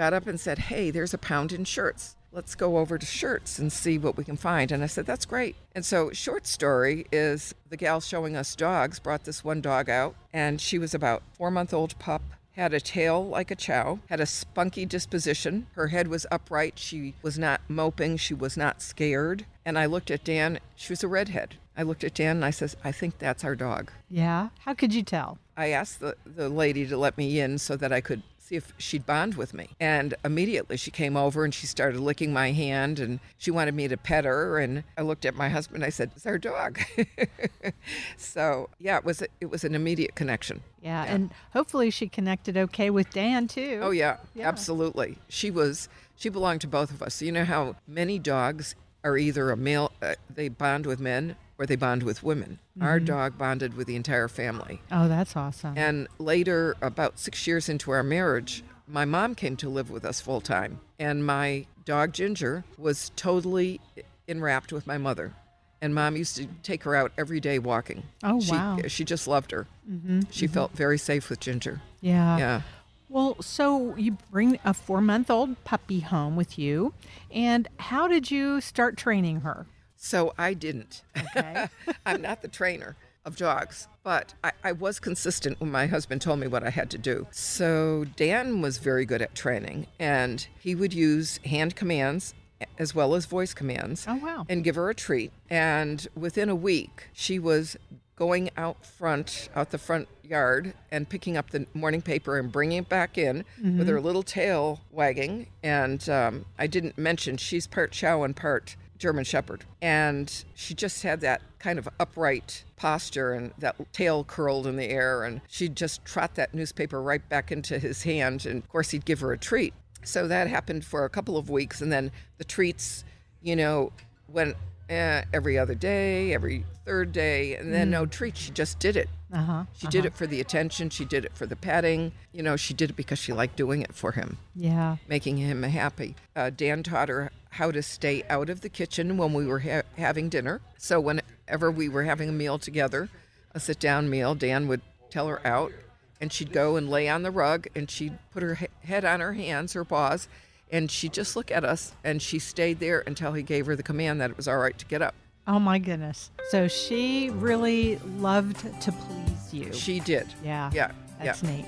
got 0.00 0.14
up 0.14 0.26
and 0.26 0.40
said, 0.40 0.58
Hey, 0.58 0.90
there's 0.90 1.12
a 1.12 1.18
pound 1.18 1.52
in 1.52 1.64
Schertz. 1.64 2.14
Let's 2.32 2.54
go 2.54 2.78
over 2.78 2.96
to 2.96 3.04
Schertz 3.04 3.58
and 3.58 3.70
see 3.70 3.98
what 3.98 4.16
we 4.16 4.24
can 4.24 4.38
find. 4.38 4.72
And 4.72 4.82
I 4.82 4.86
said, 4.86 5.04
That's 5.04 5.26
great. 5.26 5.56
And 5.74 5.84
so, 5.84 6.10
short 6.10 6.46
story 6.46 7.04
is 7.12 7.54
the 7.68 7.76
gal 7.76 8.00
showing 8.00 8.34
us 8.34 8.56
dogs 8.56 8.98
brought 8.98 9.24
this 9.24 9.44
one 9.44 9.60
dog 9.60 9.90
out, 9.90 10.14
and 10.32 10.58
she 10.58 10.78
was 10.78 10.94
about 10.94 11.22
four 11.36 11.50
month 11.50 11.74
old 11.74 11.98
pup 11.98 12.22
had 12.52 12.74
a 12.74 12.80
tail 12.80 13.26
like 13.26 13.50
a 13.50 13.54
chow, 13.54 14.00
had 14.08 14.20
a 14.20 14.26
spunky 14.26 14.84
disposition. 14.84 15.66
Her 15.72 15.88
head 15.88 16.08
was 16.08 16.26
upright. 16.30 16.78
She 16.78 17.14
was 17.22 17.38
not 17.38 17.60
moping. 17.68 18.16
She 18.16 18.34
was 18.34 18.56
not 18.56 18.82
scared. 18.82 19.46
And 19.64 19.78
I 19.78 19.86
looked 19.86 20.10
at 20.10 20.24
Dan. 20.24 20.58
She 20.76 20.92
was 20.92 21.04
a 21.04 21.08
redhead. 21.08 21.56
I 21.76 21.84
looked 21.84 22.04
at 22.04 22.14
Dan 22.14 22.36
and 22.36 22.44
I 22.44 22.50
says, 22.50 22.76
I 22.84 22.92
think 22.92 23.18
that's 23.18 23.44
our 23.44 23.54
dog. 23.54 23.92
Yeah. 24.10 24.48
How 24.60 24.74
could 24.74 24.92
you 24.92 25.02
tell? 25.02 25.38
I 25.56 25.68
asked 25.68 26.00
the, 26.00 26.16
the 26.26 26.48
lady 26.48 26.86
to 26.86 26.98
let 26.98 27.16
me 27.16 27.40
in 27.40 27.56
so 27.58 27.76
that 27.76 27.92
I 27.92 28.00
could 28.00 28.22
see 28.50 28.56
if 28.56 28.72
she'd 28.78 29.06
bond 29.06 29.36
with 29.36 29.54
me. 29.54 29.68
And 29.78 30.14
immediately 30.24 30.76
she 30.76 30.90
came 30.90 31.16
over 31.16 31.44
and 31.44 31.54
she 31.54 31.68
started 31.68 32.00
licking 32.00 32.32
my 32.32 32.50
hand 32.50 32.98
and 32.98 33.20
she 33.38 33.52
wanted 33.52 33.74
me 33.74 33.86
to 33.86 33.96
pet 33.96 34.24
her. 34.24 34.58
And 34.58 34.82
I 34.98 35.02
looked 35.02 35.24
at 35.24 35.34
my 35.36 35.48
husband 35.48 35.84
I 35.84 35.90
said, 35.90 36.10
It's 36.16 36.26
our 36.26 36.36
dog. 36.38 36.80
so 38.16 38.68
yeah, 38.78 38.96
it 38.98 39.04
was 39.04 39.22
it 39.40 39.50
was 39.50 39.62
an 39.64 39.74
immediate 39.74 40.14
connection. 40.16 40.62
Yeah. 40.82 41.04
And 41.04 41.30
hopefully 41.52 41.90
she 41.90 42.08
connected 42.08 42.56
okay 42.56 42.90
with 42.90 43.10
Dan 43.10 43.46
too. 43.46 43.80
Oh 43.82 43.90
yeah, 43.92 44.16
Yeah. 44.34 44.48
absolutely. 44.48 45.18
She 45.28 45.50
was 45.50 45.88
she 46.16 46.28
belonged 46.28 46.60
to 46.62 46.66
both 46.66 46.90
of 46.90 47.02
us. 47.02 47.14
So 47.14 47.24
you 47.24 47.32
know 47.32 47.44
how 47.44 47.76
many 47.86 48.18
dogs 48.18 48.74
are 49.04 49.16
either 49.16 49.50
a 49.50 49.56
male 49.56 49.92
uh, 50.02 50.14
they 50.28 50.48
bond 50.48 50.86
with 50.86 50.98
men 51.00 51.36
or 51.60 51.66
they 51.66 51.76
bond 51.76 52.02
with 52.02 52.22
women. 52.22 52.58
Our 52.80 52.98
dog 52.98 53.36
bonded 53.36 53.74
with 53.74 53.86
the 53.86 53.94
entire 53.94 54.28
family. 54.28 54.80
Oh, 54.90 55.08
that's 55.08 55.36
awesome. 55.36 55.76
And 55.76 56.08
later, 56.18 56.74
about 56.80 57.18
six 57.18 57.46
years 57.46 57.68
into 57.68 57.90
our 57.90 58.02
marriage, 58.02 58.64
my 58.88 59.04
mom 59.04 59.34
came 59.34 59.56
to 59.58 59.68
live 59.68 59.90
with 59.90 60.06
us 60.06 60.22
full 60.22 60.40
time. 60.40 60.80
And 60.98 61.24
my 61.24 61.66
dog, 61.84 62.14
Ginger, 62.14 62.64
was 62.78 63.12
totally 63.14 63.78
enwrapped 64.26 64.72
with 64.72 64.86
my 64.86 64.96
mother. 64.96 65.34
And 65.82 65.94
mom 65.94 66.16
used 66.16 66.36
to 66.36 66.46
take 66.62 66.82
her 66.84 66.96
out 66.96 67.12
every 67.18 67.40
day 67.40 67.58
walking. 67.58 68.04
Oh, 68.22 68.40
she, 68.40 68.52
wow. 68.52 68.78
She 68.88 69.04
just 69.04 69.28
loved 69.28 69.50
her. 69.50 69.66
Mm-hmm, 69.90 70.20
she 70.30 70.46
felt 70.46 70.72
very 70.72 70.96
safe 70.96 71.28
with 71.28 71.40
Ginger. 71.40 71.82
yeah. 72.00 72.38
yeah. 72.38 72.62
Well, 73.10 73.42
so 73.42 73.96
you 73.96 74.16
bring 74.30 74.60
a 74.64 74.72
four 74.72 75.00
month 75.00 75.30
old 75.30 75.62
puppy 75.64 75.98
home 75.98 76.36
with 76.36 76.58
you. 76.60 76.94
And 77.32 77.66
how 77.80 78.06
did 78.06 78.30
you 78.30 78.60
start 78.60 78.96
training 78.96 79.40
her? 79.40 79.66
So 80.02 80.32
I 80.38 80.54
didn't. 80.54 81.02
Okay. 81.36 81.68
I'm 82.06 82.22
not 82.22 82.40
the 82.40 82.48
trainer 82.48 82.96
of 83.26 83.36
dogs, 83.36 83.86
but 84.02 84.32
I, 84.42 84.52
I 84.64 84.72
was 84.72 84.98
consistent 84.98 85.60
when 85.60 85.70
my 85.70 85.86
husband 85.86 86.22
told 86.22 86.40
me 86.40 86.46
what 86.46 86.64
I 86.64 86.70
had 86.70 86.88
to 86.92 86.98
do. 86.98 87.26
So 87.32 88.06
Dan 88.16 88.62
was 88.62 88.78
very 88.78 89.04
good 89.04 89.20
at 89.20 89.34
training, 89.34 89.88
and 89.98 90.46
he 90.58 90.74
would 90.74 90.94
use 90.94 91.38
hand 91.44 91.76
commands 91.76 92.32
as 92.78 92.94
well 92.94 93.14
as 93.14 93.26
voice 93.26 93.52
commands 93.52 94.06
Oh, 94.08 94.16
wow. 94.16 94.46
and 94.48 94.64
give 94.64 94.74
her 94.76 94.88
a 94.88 94.94
treat. 94.94 95.32
And 95.50 96.08
within 96.16 96.48
a 96.48 96.54
week, 96.56 97.08
she 97.12 97.38
was 97.38 97.76
going 98.16 98.48
out 98.56 98.84
front, 98.86 99.50
out 99.54 99.70
the 99.70 99.78
front 99.78 100.08
yard, 100.22 100.72
and 100.90 101.06
picking 101.10 101.36
up 101.36 101.50
the 101.50 101.66
morning 101.74 102.00
paper 102.00 102.38
and 102.38 102.50
bringing 102.50 102.78
it 102.78 102.88
back 102.88 103.18
in 103.18 103.44
with 103.62 103.86
her 103.88 104.00
little 104.00 104.22
tail 104.22 104.80
wagging. 104.90 105.46
And 105.62 106.06
um, 106.08 106.46
I 106.58 106.66
didn't 106.66 106.96
mention 106.96 107.36
she's 107.36 107.66
part 107.66 107.92
Chow 107.92 108.22
and 108.22 108.34
part 108.34 108.76
German 109.00 109.24
Shepherd. 109.24 109.64
And 109.82 110.44
she 110.54 110.74
just 110.74 111.02
had 111.02 111.20
that 111.22 111.42
kind 111.58 111.78
of 111.80 111.88
upright 111.98 112.62
posture 112.76 113.32
and 113.32 113.52
that 113.58 113.74
tail 113.92 114.22
curled 114.22 114.66
in 114.68 114.76
the 114.76 114.84
air. 114.84 115.24
And 115.24 115.40
she'd 115.48 115.74
just 115.74 116.04
trot 116.04 116.36
that 116.36 116.54
newspaper 116.54 117.02
right 117.02 117.26
back 117.28 117.50
into 117.50 117.80
his 117.80 118.04
hand. 118.04 118.46
And 118.46 118.62
of 118.62 118.68
course, 118.68 118.90
he'd 118.90 119.04
give 119.04 119.18
her 119.20 119.32
a 119.32 119.38
treat. 119.38 119.74
So 120.04 120.28
that 120.28 120.46
happened 120.46 120.84
for 120.84 121.04
a 121.04 121.08
couple 121.10 121.36
of 121.36 121.50
weeks, 121.50 121.82
and 121.82 121.92
then 121.92 122.10
the 122.38 122.44
treats, 122.44 123.04
you 123.42 123.54
know, 123.54 123.92
went 124.28 124.56
eh, 124.88 125.24
every 125.32 125.58
other 125.58 125.74
day, 125.74 126.32
every 126.32 126.64
third 126.86 127.12
day, 127.12 127.54
and 127.56 127.74
then 127.74 127.90
no 127.90 128.06
treats. 128.06 128.40
She 128.40 128.50
just 128.50 128.78
did 128.78 128.96
it. 128.96 129.10
Uh 129.30 129.42
huh. 129.42 129.64
She 129.76 129.86
did 129.88 130.06
it 130.06 130.14
for 130.14 130.26
the 130.26 130.40
attention. 130.40 130.88
She 130.88 131.04
did 131.04 131.26
it 131.26 131.32
for 131.36 131.44
the 131.44 131.54
petting. 131.54 132.12
You 132.32 132.42
know, 132.42 132.56
she 132.56 132.72
did 132.72 132.90
it 132.90 132.96
because 132.96 133.18
she 133.18 133.32
liked 133.34 133.56
doing 133.56 133.82
it 133.82 133.94
for 133.94 134.12
him, 134.12 134.38
Yeah. 134.56 134.96
making 135.06 135.36
him 135.36 135.62
happy. 135.64 136.16
Uh, 136.34 136.48
Dan 136.50 136.82
taught 136.82 137.10
her 137.10 137.30
how 137.50 137.70
to 137.70 137.82
stay 137.82 138.22
out 138.30 138.48
of 138.48 138.60
the 138.60 138.68
kitchen 138.68 139.16
when 139.16 139.32
we 139.32 139.46
were 139.46 139.60
ha- 139.60 139.82
having 139.96 140.28
dinner. 140.28 140.60
So 140.78 141.00
whenever 141.00 141.70
we 141.70 141.88
were 141.88 142.04
having 142.04 142.28
a 142.28 142.32
meal 142.32 142.58
together, 142.58 143.08
a 143.54 143.60
sit-down 143.60 144.08
meal, 144.08 144.34
Dan 144.34 144.68
would 144.68 144.80
tell 145.10 145.26
her 145.28 145.44
out, 145.46 145.72
and 146.20 146.32
she'd 146.32 146.52
go 146.52 146.76
and 146.76 146.88
lay 146.88 147.08
on 147.08 147.22
the 147.22 147.30
rug, 147.30 147.66
and 147.74 147.90
she'd 147.90 148.16
put 148.32 148.42
her 148.42 148.54
he- 148.54 148.68
head 148.84 149.04
on 149.04 149.20
her 149.20 149.32
hands, 149.32 149.72
her 149.72 149.84
paws, 149.84 150.28
and 150.70 150.90
she'd 150.90 151.12
just 151.12 151.34
look 151.34 151.50
at 151.50 151.64
us, 151.64 151.92
and 152.04 152.22
she 152.22 152.38
stayed 152.38 152.78
there 152.78 153.02
until 153.06 153.32
he 153.32 153.42
gave 153.42 153.66
her 153.66 153.74
the 153.74 153.82
command 153.82 154.20
that 154.20 154.30
it 154.30 154.36
was 154.36 154.46
all 154.46 154.58
right 154.58 154.78
to 154.78 154.86
get 154.86 155.02
up. 155.02 155.14
Oh 155.48 155.58
my 155.58 155.78
goodness. 155.80 156.30
So 156.50 156.68
she 156.68 157.30
really 157.30 157.96
loved 158.18 158.60
to 158.82 158.92
please 158.92 159.52
you. 159.52 159.72
She 159.72 159.98
did. 159.98 160.28
yeah. 160.44 160.70
Yeah. 160.72 160.92
That's 161.20 161.42
yeah. 161.42 161.50
neat. 161.50 161.64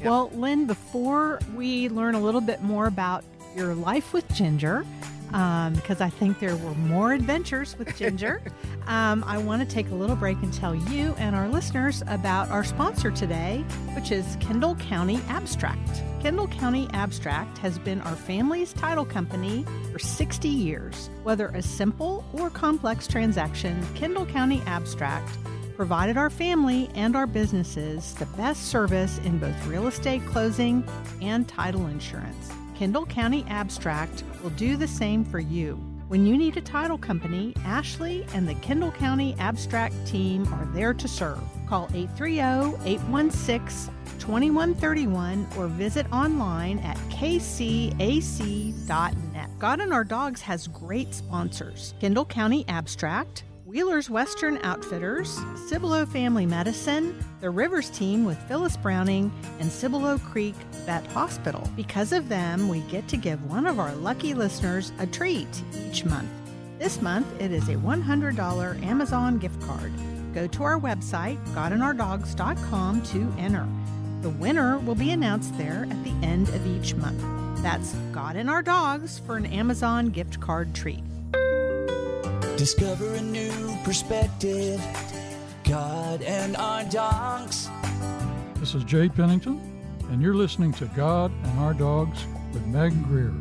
Yeah. 0.00 0.08
Well, 0.08 0.30
Lynn, 0.34 0.66
before 0.66 1.38
we 1.54 1.88
learn 1.90 2.14
a 2.16 2.20
little 2.20 2.40
bit 2.40 2.60
more 2.62 2.86
about 2.86 3.22
your 3.54 3.74
life 3.74 4.12
with 4.12 4.26
Ginger, 4.34 4.84
um, 5.32 5.74
because 5.74 6.00
I 6.00 6.10
think 6.10 6.38
there 6.38 6.56
were 6.56 6.74
more 6.74 7.12
adventures 7.12 7.78
with 7.78 7.96
Ginger, 7.96 8.42
um, 8.86 9.24
I 9.26 9.38
want 9.38 9.66
to 9.66 9.74
take 9.74 9.90
a 9.90 9.94
little 9.94 10.16
break 10.16 10.38
and 10.42 10.52
tell 10.52 10.74
you 10.74 11.14
and 11.18 11.36
our 11.36 11.48
listeners 11.48 12.02
about 12.06 12.48
our 12.50 12.64
sponsor 12.64 13.10
today, 13.10 13.64
which 13.94 14.10
is 14.10 14.36
Kendall 14.40 14.76
County 14.76 15.20
Abstract. 15.28 16.02
Kendall 16.20 16.48
County 16.48 16.88
Abstract 16.92 17.56
has 17.58 17.78
been 17.78 18.00
our 18.02 18.14
family's 18.14 18.72
title 18.74 19.06
company 19.06 19.64
for 19.90 19.98
60 19.98 20.48
years. 20.48 21.08
Whether 21.22 21.48
a 21.48 21.62
simple 21.62 22.24
or 22.32 22.50
complex 22.50 23.06
transaction, 23.06 23.86
Kendall 23.94 24.26
County 24.26 24.62
Abstract 24.66 25.38
provided 25.76 26.18
our 26.18 26.28
family 26.28 26.90
and 26.94 27.16
our 27.16 27.26
businesses 27.26 28.12
the 28.16 28.26
best 28.36 28.68
service 28.68 29.16
in 29.24 29.38
both 29.38 29.66
real 29.66 29.86
estate 29.86 30.20
closing 30.26 30.86
and 31.22 31.48
title 31.48 31.86
insurance. 31.86 32.50
Kendall 32.80 33.04
County 33.04 33.44
Abstract 33.46 34.24
will 34.42 34.48
do 34.56 34.74
the 34.74 34.88
same 34.88 35.22
for 35.22 35.38
you. 35.38 35.74
When 36.08 36.24
you 36.24 36.38
need 36.38 36.56
a 36.56 36.62
title 36.62 36.96
company, 36.96 37.52
Ashley 37.62 38.24
and 38.32 38.48
the 38.48 38.54
Kendall 38.54 38.90
County 38.90 39.36
Abstract 39.38 39.94
team 40.06 40.50
are 40.54 40.64
there 40.72 40.94
to 40.94 41.06
serve. 41.06 41.42
Call 41.68 41.90
830 41.92 42.40
816 42.88 43.94
2131 44.18 45.46
or 45.58 45.66
visit 45.66 46.10
online 46.10 46.78
at 46.78 46.96
kcac.net. 47.10 48.00
God 49.58 49.80
and 49.80 49.92
Our 49.92 50.04
Dogs 50.04 50.40
has 50.40 50.66
great 50.66 51.12
sponsors 51.12 51.92
Kendall 52.00 52.24
County 52.24 52.64
Abstract, 52.66 53.44
Wheeler's 53.70 54.10
Western 54.10 54.58
Outfitters, 54.64 55.38
Cibolo 55.68 56.04
Family 56.04 56.44
Medicine, 56.44 57.16
the 57.40 57.50
Rivers 57.50 57.88
team 57.88 58.24
with 58.24 58.36
Phyllis 58.48 58.76
Browning, 58.76 59.30
and 59.60 59.70
Cibolo 59.70 60.18
Creek 60.18 60.56
Vet 60.86 61.06
Hospital. 61.12 61.70
Because 61.76 62.10
of 62.10 62.28
them, 62.28 62.68
we 62.68 62.80
get 62.80 63.06
to 63.06 63.16
give 63.16 63.48
one 63.48 63.68
of 63.68 63.78
our 63.78 63.94
lucky 63.94 64.34
listeners 64.34 64.90
a 64.98 65.06
treat 65.06 65.46
each 65.86 66.04
month. 66.04 66.28
This 66.80 67.00
month, 67.00 67.28
it 67.40 67.52
is 67.52 67.68
a 67.68 67.76
$100 67.76 68.82
Amazon 68.82 69.38
gift 69.38 69.60
card. 69.62 69.92
Go 70.34 70.48
to 70.48 70.64
our 70.64 70.80
website, 70.80 71.38
godandourdogs.com, 71.54 73.02
to 73.02 73.34
enter. 73.38 73.68
The 74.22 74.30
winner 74.30 74.78
will 74.80 74.96
be 74.96 75.12
announced 75.12 75.56
there 75.56 75.86
at 75.88 76.02
the 76.02 76.26
end 76.26 76.48
of 76.48 76.66
each 76.66 76.96
month. 76.96 77.22
That's 77.62 77.94
God 78.10 78.34
and 78.34 78.50
Our 78.50 78.62
Dogs 78.62 79.20
for 79.20 79.36
an 79.36 79.46
Amazon 79.46 80.08
gift 80.08 80.40
card 80.40 80.74
treat. 80.74 81.04
Discover 82.60 83.14
a 83.14 83.22
new 83.22 83.74
perspective. 83.84 84.84
God 85.64 86.20
and 86.20 86.54
our 86.58 86.84
dogs. 86.84 87.70
This 88.56 88.74
is 88.74 88.84
Jay 88.84 89.08
Pennington, 89.08 89.58
and 90.10 90.20
you're 90.20 90.34
listening 90.34 90.74
to 90.74 90.84
God 90.94 91.32
and 91.42 91.58
Our 91.58 91.72
Dogs 91.72 92.26
with 92.52 92.66
Meg 92.66 92.92
Greer. 93.04 93.32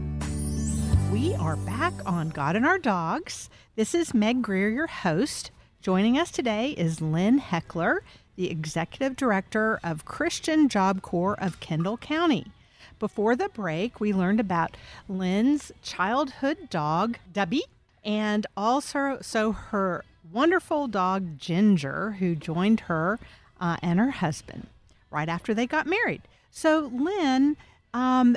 We 1.12 1.36
are 1.36 1.58
back 1.58 1.92
on 2.06 2.30
God 2.30 2.56
and 2.56 2.66
Our 2.66 2.78
Dogs. 2.78 3.50
This 3.76 3.94
is 3.94 4.14
Meg 4.14 4.42
Greer, 4.42 4.70
your 4.70 4.88
host. 4.88 5.52
Joining 5.82 6.18
us 6.18 6.32
today 6.32 6.70
is 6.78 7.02
Lynn 7.02 7.40
Heckler, 7.40 8.04
the 8.38 8.50
Executive 8.50 9.18
Director 9.18 9.82
of 9.84 10.06
Christian 10.06 10.70
Job 10.70 11.02
Corps 11.02 11.38
of 11.42 11.60
Kendall 11.60 11.98
County. 11.98 12.54
Before 13.00 13.36
the 13.36 13.50
break, 13.50 14.00
we 14.00 14.14
learned 14.14 14.40
about 14.40 14.78
Lynn's 15.10 15.74
childhood 15.84 16.70
dog, 16.70 17.18
Debbie, 17.34 17.66
and 18.10 18.48
also 18.58 19.20
so 19.22 19.52
her 19.52 20.04
wonderful 20.34 20.88
dog, 20.88 21.38
Ginger, 21.38 22.14
who 22.18 22.34
joined 22.34 22.80
her 22.82 23.20
uh, 23.62 23.78
and 23.84 24.00
her 24.00 24.10
husband 24.10 24.66
right 25.12 25.30
after 25.30 25.54
they 25.54 25.68
got 25.68 25.86
married. 25.86 26.24
So, 26.50 26.90
Lynn, 26.92 27.56
um, 27.94 28.36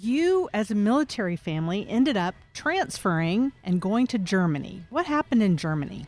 you 0.00 0.48
as 0.54 0.70
a 0.70 0.76
military 0.76 1.34
family 1.34 1.84
ended 1.88 2.16
up 2.16 2.36
transferring 2.54 3.50
and 3.64 3.80
going 3.80 4.06
to 4.06 4.18
Germany. 4.18 4.84
What 4.88 5.06
happened 5.06 5.42
in 5.42 5.56
Germany? 5.56 6.06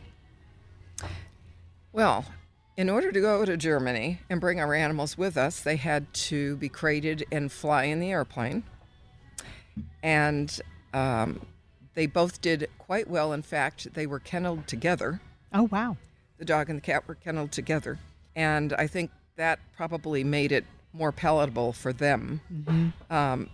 Well, 1.91 2.23
in 2.77 2.89
order 2.89 3.11
to 3.11 3.19
go 3.19 3.43
to 3.43 3.57
Germany 3.57 4.19
and 4.29 4.39
bring 4.39 4.61
our 4.61 4.73
animals 4.73 5.17
with 5.17 5.35
us, 5.35 5.59
they 5.59 5.75
had 5.75 6.13
to 6.13 6.55
be 6.55 6.69
crated 6.69 7.25
and 7.29 7.51
fly 7.51 7.83
in 7.83 7.99
the 7.99 8.11
airplane. 8.11 8.63
And 10.01 10.57
um, 10.93 11.41
they 11.93 12.05
both 12.05 12.41
did 12.41 12.69
quite 12.77 13.09
well. 13.09 13.33
In 13.33 13.41
fact, 13.41 13.93
they 13.93 14.05
were 14.05 14.19
kenneled 14.19 14.67
together. 14.67 15.21
Oh, 15.53 15.63
wow. 15.63 15.97
The 16.37 16.45
dog 16.45 16.69
and 16.69 16.77
the 16.77 16.81
cat 16.81 17.07
were 17.07 17.15
kenneled 17.15 17.51
together. 17.51 17.99
And 18.35 18.73
I 18.73 18.87
think 18.87 19.11
that 19.35 19.59
probably 19.75 20.23
made 20.23 20.51
it 20.51 20.65
more 20.93 21.11
palatable 21.11 21.73
for 21.73 21.93
them. 21.93 22.93
Um, 23.09 23.49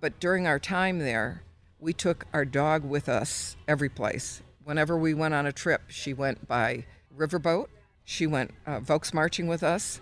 but 0.00 0.18
during 0.20 0.46
our 0.46 0.58
time 0.58 0.98
there, 0.98 1.42
we 1.78 1.92
took 1.92 2.26
our 2.32 2.44
dog 2.44 2.84
with 2.84 3.08
us 3.08 3.56
every 3.66 3.88
place. 3.88 4.42
Whenever 4.64 4.96
we 4.96 5.14
went 5.14 5.34
on 5.34 5.46
a 5.46 5.52
trip, 5.52 5.82
she 5.88 6.12
went 6.12 6.46
by 6.46 6.84
riverboat. 7.16 7.66
She 8.04 8.26
went 8.26 8.52
uh, 8.66 8.80
Volks 8.80 9.12
marching 9.12 9.46
with 9.46 9.62
us. 9.62 10.00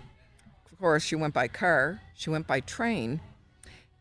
Of 0.71 0.79
course, 0.79 1.03
she 1.03 1.17
went 1.17 1.35
by 1.35 1.49
car. 1.49 2.01
She 2.15 2.31
went 2.31 2.47
by 2.47 2.61
train. 2.61 3.21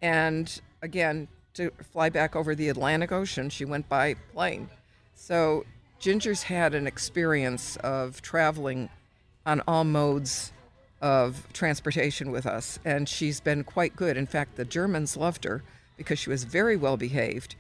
And 0.02 0.62
again, 0.82 1.28
to 1.58 1.72
fly 1.92 2.10
back 2.10 2.36
over 2.36 2.56
the 2.56 2.70
Atlantic 2.70 3.12
Ocean, 3.12 3.50
she 3.50 3.66
went 3.66 3.90
by 3.90 4.14
plane. 4.34 4.70
So 5.16 5.66
Ginger's 6.00 6.44
had 6.44 6.74
an 6.74 6.88
experience 6.88 7.76
of 7.78 8.22
traveling 8.22 8.90
on 9.46 9.62
all 9.68 9.84
modes 9.84 10.52
of 11.02 11.48
transportation 11.54 12.32
with 12.32 12.46
us, 12.46 12.80
and 12.86 13.10
she's 13.10 13.40
been 13.40 13.64
quite 13.64 13.96
good. 13.96 14.18
In 14.18 14.28
fact, 14.28 14.56
the 14.56 14.66
Germans 14.66 15.18
loved 15.18 15.44
her 15.44 15.64
because 15.98 16.20
she 16.20 16.30
was 16.30 16.44
very 16.44 16.76
well 16.76 16.98
behaved. 16.98 17.56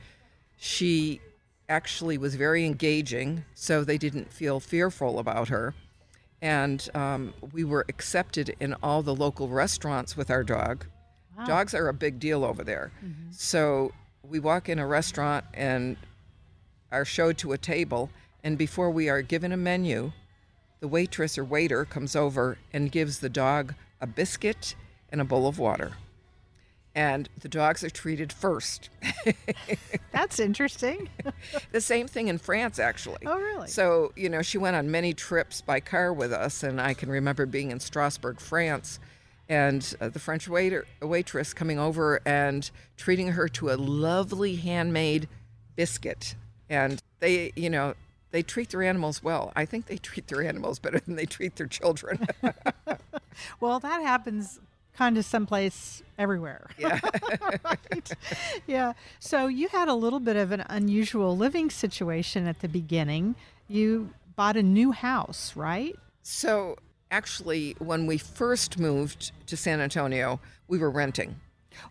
She 0.57 1.21
actually 1.69 2.17
was 2.17 2.35
very 2.35 2.65
engaging, 2.65 3.45
so 3.53 3.83
they 3.83 3.97
didn't 3.97 4.31
feel 4.31 4.59
fearful 4.59 5.19
about 5.19 5.49
her. 5.49 5.73
And 6.41 6.87
um, 6.93 7.33
we 7.51 7.63
were 7.63 7.85
accepted 7.89 8.55
in 8.59 8.75
all 8.83 9.01
the 9.01 9.15
local 9.15 9.49
restaurants 9.49 10.15
with 10.15 10.29
our 10.29 10.43
dog. 10.43 10.85
Dogs 11.45 11.73
are 11.73 11.87
a 11.87 11.93
big 11.93 12.19
deal 12.19 12.43
over 12.43 12.63
there. 12.63 12.91
Mm-hmm. 13.03 13.31
So 13.31 13.91
we 14.23 14.39
walk 14.39 14.69
in 14.69 14.79
a 14.79 14.87
restaurant 14.87 15.45
and 15.53 15.97
are 16.91 17.05
showed 17.05 17.37
to 17.39 17.53
a 17.53 17.57
table, 17.57 18.09
and 18.43 18.57
before 18.57 18.89
we 18.89 19.09
are 19.09 19.21
given 19.21 19.51
a 19.51 19.57
menu, 19.57 20.11
the 20.79 20.87
waitress 20.87 21.37
or 21.37 21.43
waiter 21.43 21.85
comes 21.85 22.15
over 22.15 22.57
and 22.71 22.91
gives 22.91 23.19
the 23.19 23.29
dog 23.29 23.73
a 23.99 24.07
biscuit 24.07 24.75
and 25.11 25.21
a 25.21 25.25
bowl 25.25 25.47
of 25.47 25.59
water. 25.59 25.93
And 26.95 27.29
the 27.39 27.47
dogs 27.47 27.83
are 27.83 27.91
treated 27.91 28.33
first. 28.33 28.89
That's 30.11 30.39
interesting. 30.39 31.09
the 31.71 31.81
same 31.81 32.07
thing 32.07 32.27
in 32.27 32.39
France, 32.39 32.79
actually. 32.79 33.19
Oh, 33.25 33.37
really? 33.37 33.67
So, 33.67 34.11
you 34.15 34.29
know, 34.29 34.41
she 34.41 34.57
went 34.57 34.75
on 34.75 34.89
many 34.89 35.13
trips 35.13 35.61
by 35.61 35.79
car 35.79 36.11
with 36.11 36.33
us, 36.33 36.63
and 36.63 36.81
I 36.81 36.95
can 36.95 37.09
remember 37.09 37.45
being 37.45 37.69
in 37.69 37.79
Strasbourg, 37.79 38.39
France, 38.39 38.99
and 39.49 39.95
uh, 40.01 40.09
the 40.09 40.19
French 40.19 40.47
waiter, 40.47 40.85
waitress 41.01 41.53
coming 41.53 41.79
over 41.79 42.21
and 42.25 42.69
treating 42.97 43.29
her 43.29 43.47
to 43.49 43.69
a 43.69 43.75
lovely 43.75 44.55
handmade 44.55 45.27
biscuit. 45.75 46.35
And 46.69 47.01
they, 47.19 47.53
you 47.55 47.69
know, 47.69 47.93
they 48.31 48.43
treat 48.43 48.69
their 48.69 48.83
animals 48.83 49.23
well. 49.23 49.53
I 49.55 49.65
think 49.65 49.85
they 49.85 49.97
treat 49.97 50.27
their 50.27 50.43
animals 50.43 50.79
better 50.79 50.99
than 50.99 51.15
they 51.15 51.25
treat 51.25 51.55
their 51.55 51.67
children. 51.67 52.27
well, 53.59 53.79
that 53.79 54.01
happens 54.01 54.59
kind 54.97 55.17
of 55.17 55.25
someplace 55.25 56.01
everywhere. 56.17 56.69
yeah. 56.77 56.99
right? 57.63 58.11
Yeah. 58.65 58.93
So 59.19 59.47
you 59.47 59.67
had 59.69 59.87
a 59.87 59.93
little 59.93 60.19
bit 60.19 60.35
of 60.35 60.51
an 60.51 60.65
unusual 60.69 61.37
living 61.37 61.69
situation 61.69 62.47
at 62.47 62.59
the 62.59 62.67
beginning. 62.67 63.35
You 63.67 64.09
bought 64.35 64.57
a 64.57 64.63
new 64.63 64.91
house, 64.91 65.55
right? 65.55 65.95
So, 66.23 66.77
actually, 67.11 67.75
when 67.79 68.05
we 68.05 68.17
first 68.17 68.79
moved 68.79 69.31
to 69.47 69.57
San 69.57 69.79
Antonio, 69.79 70.39
we 70.67 70.77
were 70.77 70.91
renting. 70.91 71.39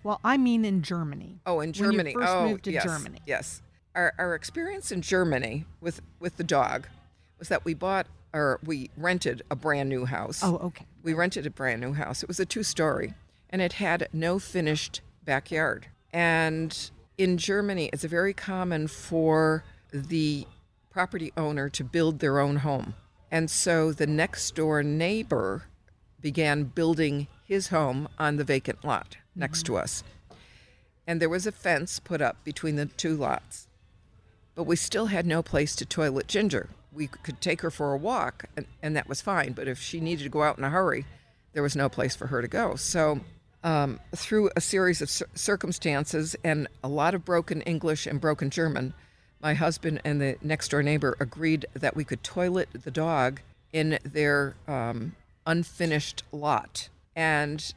Well, 0.03 0.21
I 0.25 0.37
mean 0.37 0.65
in 0.65 0.83
Germany. 0.83 1.41
Oh, 1.47 1.61
in 1.61 1.73
Germany. 1.73 1.97
When 1.97 2.07
you 2.07 2.21
first 2.21 2.33
oh, 2.33 2.49
moved 2.49 2.65
to 2.65 2.73
yes, 2.73 2.85
Germany. 2.85 3.19
Yes. 3.27 3.63
Our, 3.95 4.13
our 4.19 4.35
experience 4.35 4.93
in 4.93 5.03
Germany 5.03 5.65
with, 5.81 6.01
with 6.21 6.37
the 6.37 6.45
dog 6.45 6.87
was 7.39 7.49
that 7.49 7.65
we 7.65 7.75
bought 7.75 8.07
or 8.35 8.61
we 8.65 8.91
rented 8.97 9.43
a 9.51 9.57
brand 9.57 9.89
new 9.89 10.05
house. 10.05 10.41
Oh, 10.43 10.57
okay. 10.57 10.87
We 11.03 11.15
rented 11.15 11.47
a 11.47 11.51
brand 11.51 11.81
new 11.81 11.95
house. 11.95 12.23
It 12.23 12.29
was 12.29 12.41
a 12.41 12.45
two 12.45 12.63
story 12.63 13.15
and 13.49 13.63
it 13.63 13.75
had 13.75 14.09
no 14.13 14.39
finished 14.39 15.01
backyard. 15.25 15.87
And 16.13 16.91
in 17.17 17.39
Germany, 17.39 17.89
it's 17.93 18.05
very 18.05 18.35
common 18.35 18.89
for 18.89 19.65
the 19.93 20.47
property 20.91 21.33
owner 21.37 21.69
to 21.71 21.85
build 21.85 22.19
their 22.19 22.39
own 22.41 22.57
home. 22.57 22.95
And 23.31 23.51
so 23.51 23.93
the 23.93 24.07
next 24.07 24.55
door 24.55 24.83
neighbor 24.83 25.65
began 26.21 26.65
building 26.65 27.27
his 27.45 27.69
home 27.69 28.09
on 28.19 28.37
the 28.37 28.45
vacant 28.45 28.85
lot 28.85 29.17
next 29.35 29.65
to 29.65 29.77
us. 29.77 30.03
And 31.07 31.21
there 31.21 31.29
was 31.29 31.47
a 31.47 31.53
fence 31.53 32.01
put 32.01 32.21
up 32.21 32.43
between 32.45 32.77
the 32.77 32.87
two 32.87 33.17
lots. 33.17 33.69
But 34.55 34.65
we 34.65 34.77
still 34.77 35.07
had 35.07 35.27
no 35.27 35.43
place 35.43 35.77
to 35.77 35.85
toilet 35.85 36.27
Ginger. 36.27 36.69
We 36.93 37.09
could 37.09 37.41
take 37.41 37.61
her 37.61 37.71
for 37.71 37.93
a 37.93 37.99
walk, 37.99 38.47
and, 38.57 38.67
and 38.83 38.97
that 38.97 39.09
was 39.09 39.21
fine. 39.21 39.53
But 39.53 39.69
if 39.69 39.79
she 39.79 40.01
needed 40.01 40.25
to 40.25 40.31
go 40.31 40.43
out 40.43 40.59
in 40.59 40.65
a 40.65 40.71
hurry, 40.71 41.05
there 41.53 41.63
was 41.63 41.77
no 41.77 41.89
place 41.89 42.17
for 42.17 42.27
her 42.29 42.41
to 42.41 42.49
go. 42.49 42.75
So, 42.75 43.21
um, 43.63 44.01
through 44.15 44.51
a 44.57 44.61
series 44.61 45.03
of 45.03 45.11
cir- 45.11 45.27
circumstances 45.35 46.37
and 46.43 46.69
a 46.83 46.89
lot 46.89 47.15
of 47.15 47.25
broken 47.25 47.61
English 47.63 48.07
and 48.07 48.21
broken 48.21 48.49
German, 48.49 48.95
my 49.41 49.55
husband 49.55 50.01
and 50.05 50.21
the 50.21 50.37
next 50.43 50.69
door 50.69 50.83
neighbor 50.83 51.17
agreed 51.21 51.67
that 51.75 51.97
we 51.97 52.05
could 52.05 52.23
toilet 52.23 52.69
the 52.73 52.91
dog 52.91 53.41
in 53.73 53.99
their 54.03 54.57
um, 54.67 55.15
unfinished 55.47 56.23
lot. 56.33 56.89
And 57.15 57.73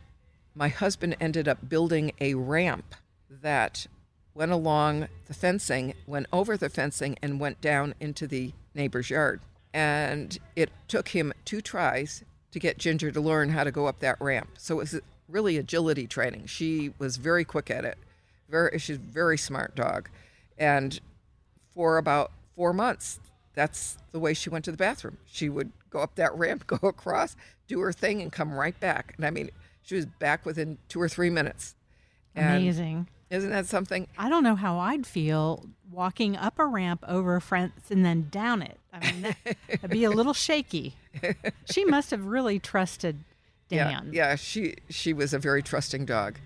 my 0.56 0.70
husband 0.70 1.16
ended 1.20 1.48
up 1.48 1.70
building 1.70 2.12
a 2.20 2.34
ramp 2.34 2.96
that 3.30 3.88
went 4.34 4.52
along 4.52 5.08
the 5.28 5.34
fencing, 5.34 5.94
went 6.08 6.28
over 6.32 6.56
the 6.56 6.70
fencing, 6.70 7.18
and 7.22 7.40
went 7.40 7.62
down 7.62 7.94
into 8.00 8.28
the 8.28 8.54
neighbor's 8.74 9.10
yard. 9.10 9.42
And 9.74 10.38
it 10.56 10.70
took 10.88 11.10
him 11.10 11.34
two 11.46 11.62
tries 11.62 12.24
to 12.52 12.60
get 12.60 12.78
Ginger 12.78 13.12
to 13.12 13.22
learn 13.22 13.50
how 13.50 13.64
to 13.64 13.72
go 13.72 13.86
up 13.86 14.00
that 14.00 14.20
ramp. 14.20 14.50
So 14.58 14.76
it 14.76 14.80
was 14.80 15.02
really 15.28 15.58
agility 15.58 16.08
training. 16.08 16.48
She 16.48 16.94
was 16.98 17.18
very 17.18 17.46
quick 17.46 17.70
at 17.70 17.86
it. 17.86 17.98
Very, 18.50 18.80
she's 18.80 18.96
a 18.96 19.00
very 19.00 19.38
smart 19.38 19.76
dog. 19.76 20.10
And 20.58 21.00
for 21.80 21.98
about 21.98 22.30
four 22.58 22.74
months, 22.74 23.22
that's 23.54 23.98
the 24.12 24.20
way 24.20 24.34
she 24.34 24.50
went 24.50 24.66
to 24.66 24.72
the 24.72 24.76
bathroom. 24.76 25.18
She 25.26 25.48
would 25.48 25.72
go 25.90 26.02
up 26.02 26.16
that 26.16 26.36
ramp, 26.36 26.68
go 26.82 26.86
across, 26.86 27.38
do 27.70 27.80
her 27.80 27.94
thing, 27.94 28.22
and 28.22 28.34
come 28.34 28.52
right 28.52 28.78
back. 28.82 29.14
And 29.16 29.26
I 29.26 29.30
mean, 29.30 29.50
she 29.82 29.96
was 29.96 30.06
back 30.06 30.46
within 30.46 30.78
two 30.90 31.00
or 31.02 31.08
three 31.08 31.30
minutes. 31.30 31.76
And 32.36 32.58
Amazing. 32.58 33.08
Isn't 33.30 33.52
that 33.52 33.66
something? 33.66 34.10
I 34.18 34.28
don't 34.28 34.44
know 34.44 34.56
how 34.56 34.78
I'd 34.78 35.08
feel 35.08 35.68
walking 35.90 36.36
up 36.36 36.60
a 36.60 36.66
ramp 36.66 37.02
over 37.08 37.38
a 37.38 37.42
fence 37.42 37.90
and 37.90 38.04
then 38.04 38.28
down 38.30 38.62
it. 38.62 38.78
I 38.92 39.12
mean, 39.12 39.22
that, 39.22 39.58
would 39.82 39.92
be 39.92 40.04
a 40.04 40.10
little 40.10 40.34
shaky. 40.34 40.96
She 41.64 41.86
must 41.86 42.12
have 42.12 42.26
really 42.26 42.60
trusted 42.60 43.24
Dan. 43.70 44.10
Yeah, 44.12 44.32
yeah. 44.32 44.36
She 44.36 44.76
she 44.90 45.14
was 45.14 45.34
a 45.34 45.40
very 45.40 45.64
trusting 45.64 46.06
dog, 46.06 46.40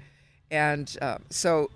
and 0.52 0.96
uh, 1.02 1.18
so 1.32 1.72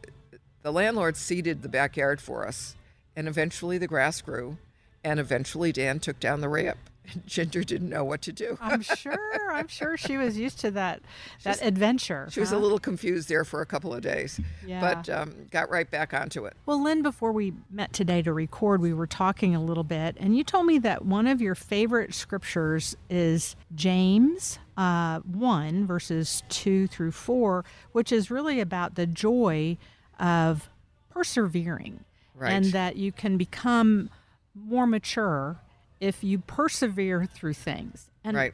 the 0.62 0.72
landlord 0.72 1.18
seeded 1.18 1.64
the 1.64 1.70
backyard 1.70 2.22
for 2.22 2.46
us, 2.46 2.76
and 3.18 3.28
eventually 3.28 3.78
the 3.78 3.88
grass 3.88 4.22
grew, 4.22 4.58
and 5.04 5.20
eventually 5.20 5.74
Dan 5.74 6.00
took 6.00 6.20
down 6.22 6.40
the 6.40 6.48
ramp. 6.48 6.78
And 7.12 7.26
Ginger 7.26 7.64
didn't 7.64 7.90
know 7.90 8.04
what 8.04 8.22
to 8.24 8.34
do. 8.34 8.58
I'm 8.62 8.82
sure. 8.82 9.18
I'm 9.50 9.70
sure 9.70 9.96
she 9.96 10.18
was 10.18 10.38
used 10.38 10.60
to 10.60 10.72
that 10.72 11.02
that 11.44 11.62
adventure. 11.64 12.28
She 12.30 12.42
was 12.42 12.52
a 12.52 12.58
little 12.58 12.80
confused 12.80 13.28
there 13.30 13.46
for 13.46 13.62
a 13.62 13.66
couple 13.66 13.94
of 13.94 14.02
days, 14.02 14.40
Yeah. 14.66 14.82
but 14.82 15.10
um, 15.10 15.34
got 15.50 15.70
right 15.70 15.90
back 15.90 16.14
onto 16.14 16.46
it. 16.46 16.54
Well, 16.66 16.84
Lynn, 16.84 17.02
before 17.02 17.32
we 17.32 17.54
met 17.72 17.94
today 17.94 18.22
to 18.24 18.34
record, 18.34 18.82
we 18.82 18.94
were 18.94 19.08
talking 19.08 19.56
a 19.56 19.64
little 19.64 19.86
bit, 19.86 20.18
and 20.20 20.36
you 20.38 20.44
told 20.44 20.66
me 20.66 20.78
that 20.80 21.06
one 21.06 21.28
of 21.28 21.42
your 21.42 21.56
favorite 21.56 22.14
scriptures 22.14 22.96
is 23.10 23.56
James 23.74 24.60
uh, 24.76 25.20
1, 25.22 25.88
verses 25.88 26.44
2 26.50 26.88
through 26.88 27.12
4, 27.14 27.64
which 27.94 28.12
is 28.12 28.30
really 28.30 28.60
about 28.60 28.96
the 28.96 29.08
joy 29.08 29.78
of 30.20 30.70
persevering. 31.10 32.04
Right. 32.38 32.52
And 32.54 32.66
that 32.66 32.96
you 32.98 33.12
can 33.12 33.38
become 33.38 34.10
more 34.54 34.86
mature 34.88 35.58
if 36.00 36.24
you 36.24 36.40
persevere 36.40 37.26
through 37.26 37.54
things. 37.54 38.10
And 38.24 38.38
Right. 38.38 38.54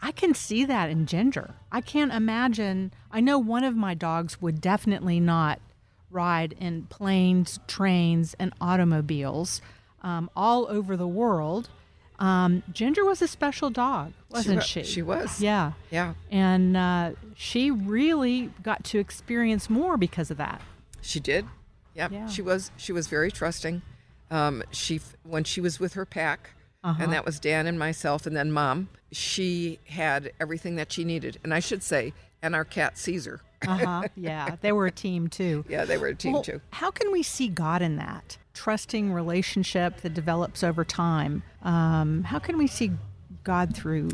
I 0.00 0.10
can 0.12 0.34
see 0.34 0.64
that 0.64 0.90
in 0.90 1.06
Ginger. 1.06 1.54
I 1.70 1.80
can't 1.80 2.12
imagine. 2.12 2.92
I 3.10 3.20
know 3.20 3.38
one 3.38 3.62
of 3.64 3.76
my 3.76 3.94
dogs 3.94 4.40
would 4.42 4.60
definitely 4.60 5.20
not 5.20 5.60
ride 6.10 6.54
in 6.58 6.84
planes, 6.86 7.60
trains, 7.68 8.34
and 8.38 8.52
automobiles 8.60 9.60
um, 10.02 10.28
all 10.34 10.66
over 10.68 10.96
the 10.96 11.06
world. 11.06 11.68
Um, 12.18 12.62
Ginger 12.72 13.04
was 13.04 13.22
a 13.22 13.28
special 13.28 13.70
dog, 13.70 14.12
wasn't 14.30 14.56
wa- 14.56 14.62
she? 14.62 14.84
she 14.84 15.02
was. 15.02 15.40
Yeah. 15.40 15.72
Yeah, 15.90 16.14
And 16.30 16.76
uh, 16.76 17.12
she 17.34 17.70
really 17.70 18.50
got 18.62 18.84
to 18.84 18.98
experience 18.98 19.68
more 19.70 19.96
because 19.96 20.30
of 20.30 20.36
that. 20.38 20.60
she 21.00 21.20
did. 21.20 21.46
Yeah, 21.94 22.08
Yeah. 22.10 22.26
she 22.28 22.42
was. 22.42 22.70
She 22.76 22.92
was 22.92 23.06
very 23.06 23.30
trusting. 23.30 23.82
Um, 24.30 24.62
she 24.70 25.00
when 25.24 25.44
she 25.44 25.60
was 25.60 25.78
with 25.78 25.94
her 25.94 26.06
pack, 26.06 26.50
Uh-huh. 26.82 27.02
and 27.02 27.12
that 27.12 27.24
was 27.24 27.38
Dan 27.38 27.66
and 27.66 27.78
myself, 27.78 28.26
and 28.26 28.34
then 28.36 28.50
Mom. 28.52 28.88
She 29.12 29.78
had 29.88 30.32
everything 30.40 30.76
that 30.76 30.90
she 30.92 31.04
needed, 31.04 31.38
and 31.44 31.52
I 31.52 31.60
should 31.60 31.82
say, 31.82 32.14
and 32.40 32.54
our 32.54 32.64
cat 32.64 32.96
Caesar. 32.98 33.40
Uh 33.66 33.76
huh. 33.76 34.02
yeah. 34.16 34.56
They 34.60 34.72
were 34.72 34.86
a 34.86 34.90
team 34.90 35.28
too. 35.28 35.64
Yeah, 35.68 35.84
they 35.84 35.98
were 35.98 36.08
a 36.08 36.14
team 36.14 36.32
Well, 36.32 36.42
too. 36.42 36.60
How 36.70 36.90
can 36.90 37.12
we 37.12 37.22
see 37.22 37.48
God 37.48 37.82
in 37.82 37.96
that 37.96 38.38
trusting 38.54 39.12
relationship 39.12 40.00
that 40.00 40.14
develops 40.14 40.62
over 40.64 40.84
time? 40.84 41.42
Um, 41.62 42.24
how 42.24 42.38
can 42.38 42.56
we 42.58 42.66
see 42.66 42.90
God 43.44 43.76
through 43.76 44.10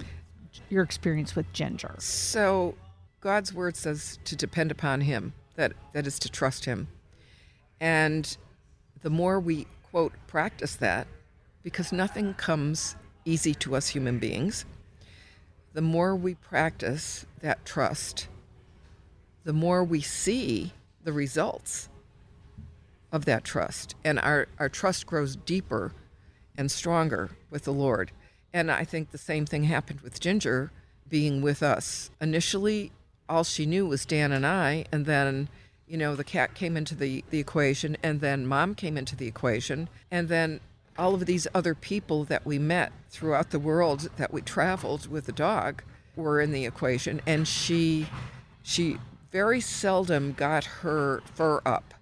your 0.69 0.83
experience 0.83 1.35
with 1.37 1.51
Ginger? 1.53 1.95
So, 1.99 2.75
God's 3.21 3.55
word 3.55 3.77
says 3.77 4.19
to 4.25 4.35
depend 4.37 4.71
upon 4.73 5.01
Him. 5.03 5.33
That 5.55 5.73
that 5.93 6.07
is 6.07 6.19
to 6.21 6.29
trust 6.29 6.65
Him, 6.67 6.89
and 7.81 8.37
the 9.03 9.11
more 9.11 9.39
we 9.39 9.67
quote 9.91 10.13
practice 10.27 10.77
that, 10.77 11.07
because 11.63 11.93
nothing 11.93 12.35
comes 12.35 12.97
easy 13.25 13.55
to 13.55 13.77
us 13.77 13.89
human 13.89 14.19
beings. 14.19 14.65
The 15.75 15.83
more 15.83 16.17
we 16.17 16.35
practice 16.35 17.27
that 17.41 17.65
trust, 17.65 18.29
the 19.45 19.53
more 19.53 19.85
we 19.85 20.01
see 20.01 20.73
the 21.05 21.13
results 21.13 21.89
of 23.13 23.25
that 23.25 23.45
trust. 23.45 23.95
And 24.05 24.19
our, 24.19 24.49
our 24.59 24.69
trust 24.69 25.07
grows 25.07 25.37
deeper 25.37 25.93
and 26.57 26.71
stronger 26.71 27.31
with 27.51 27.65
the 27.65 27.73
Lord. 27.73 28.11
And 28.53 28.71
I 28.71 28.85
think 28.85 29.11
the 29.11 29.19
same 29.19 29.47
thing 29.47 29.65
happened 29.65 30.01
with 30.01 30.21
Ginger 30.21 30.73
being 31.09 31.41
with 31.41 31.63
us. 31.63 32.11
Initially, 32.21 32.93
all 33.29 33.45
she 33.45 33.67
knew 33.67 33.87
was 33.87 34.05
Dan 34.05 34.33
and 34.33 34.47
I, 34.47 34.85
and 34.91 35.07
then, 35.07 35.49
you 35.89 35.97
know, 35.97 36.15
the 36.15 36.25
cat 36.25 36.55
came 36.55 36.77
into 36.77 36.95
the, 36.95 37.25
the 37.31 37.39
equation, 37.39 37.97
and 38.03 38.21
then 38.21 38.47
mom 38.47 38.75
came 38.75 38.97
into 38.97 39.17
the 39.17 39.27
equation, 39.27 39.89
and 40.11 40.29
then 40.29 40.61
all 40.99 41.15
of 41.15 41.27
these 41.27 41.47
other 41.55 41.75
people 41.75 42.25
that 42.25 42.45
we 42.45 42.59
met 42.59 42.93
throughout 43.09 43.51
the 43.51 43.59
world 43.59 44.11
that 44.17 44.33
we 44.33 44.43
traveled 44.43 45.09
with 45.09 45.27
the 45.27 45.33
dog 45.33 45.83
were 46.17 46.41
in 46.41 46.53
the 46.53 46.67
equation, 46.67 47.21
and 47.27 47.47
she 47.47 48.09
she 48.63 48.99
very 49.31 49.61
seldom 49.61 50.33
got 50.33 50.65
her 50.65 51.23
fur 51.35 51.61
up. 51.65 51.95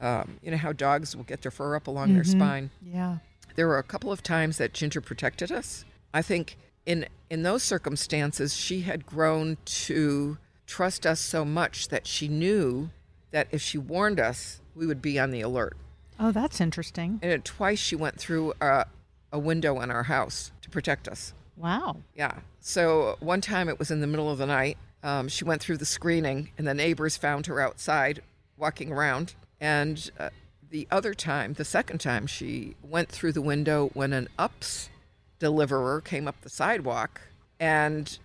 Um, 0.00 0.38
you 0.42 0.50
know 0.50 0.56
how 0.56 0.72
dogs 0.72 1.14
will 1.14 1.24
get 1.24 1.42
their 1.42 1.50
fur 1.50 1.76
up 1.76 1.86
along 1.86 2.14
their 2.14 2.24
spine. 2.24 2.70
Yeah. 2.82 3.18
There 3.54 3.68
were 3.68 3.78
a 3.78 3.82
couple 3.82 4.10
of 4.10 4.22
times 4.22 4.56
that 4.58 4.72
Ginger 4.72 5.02
protected 5.02 5.52
us. 5.52 5.84
I 6.14 6.22
think 6.22 6.56
in 6.86 7.06
in 7.28 7.42
those 7.42 7.62
circumstances, 7.62 8.56
she 8.56 8.80
had 8.80 9.04
grown 9.04 9.58
to 9.64 10.38
trust 10.66 11.04
us 11.04 11.20
so 11.20 11.44
much 11.44 11.88
that 11.88 12.06
she 12.06 12.28
knew 12.28 12.90
that 13.30 13.48
if 13.50 13.60
she 13.62 13.78
warned 13.78 14.20
us, 14.20 14.60
we 14.74 14.86
would 14.86 15.02
be 15.02 15.18
on 15.18 15.30
the 15.30 15.40
alert. 15.40 15.76
Oh, 16.18 16.32
that's 16.32 16.60
interesting. 16.60 17.18
And 17.22 17.32
then 17.32 17.42
twice 17.42 17.78
she 17.78 17.96
went 17.96 18.18
through 18.18 18.52
a, 18.60 18.86
a 19.32 19.38
window 19.38 19.80
in 19.80 19.90
our 19.90 20.04
house 20.04 20.52
to 20.62 20.70
protect 20.70 21.08
us. 21.08 21.32
Wow. 21.56 21.96
Yeah. 22.14 22.40
So 22.60 23.16
one 23.20 23.40
time 23.40 23.68
it 23.68 23.78
was 23.78 23.90
in 23.90 24.00
the 24.00 24.06
middle 24.06 24.30
of 24.30 24.38
the 24.38 24.46
night. 24.46 24.76
Um, 25.02 25.28
she 25.28 25.44
went 25.44 25.62
through 25.62 25.78
the 25.78 25.86
screening, 25.86 26.50
and 26.58 26.66
the 26.66 26.74
neighbors 26.74 27.16
found 27.16 27.46
her 27.46 27.60
outside 27.60 28.22
walking 28.58 28.92
around. 28.92 29.34
And 29.60 30.10
uh, 30.18 30.28
the 30.68 30.86
other 30.90 31.14
time, 31.14 31.54
the 31.54 31.64
second 31.64 32.00
time, 32.00 32.26
she 32.26 32.76
went 32.82 33.08
through 33.08 33.32
the 33.32 33.42
window 33.42 33.90
when 33.94 34.12
an 34.12 34.28
UPS 34.38 34.90
deliverer 35.38 36.00
came 36.00 36.28
up 36.28 36.40
the 36.42 36.48
sidewalk, 36.48 37.22
and 37.58 38.18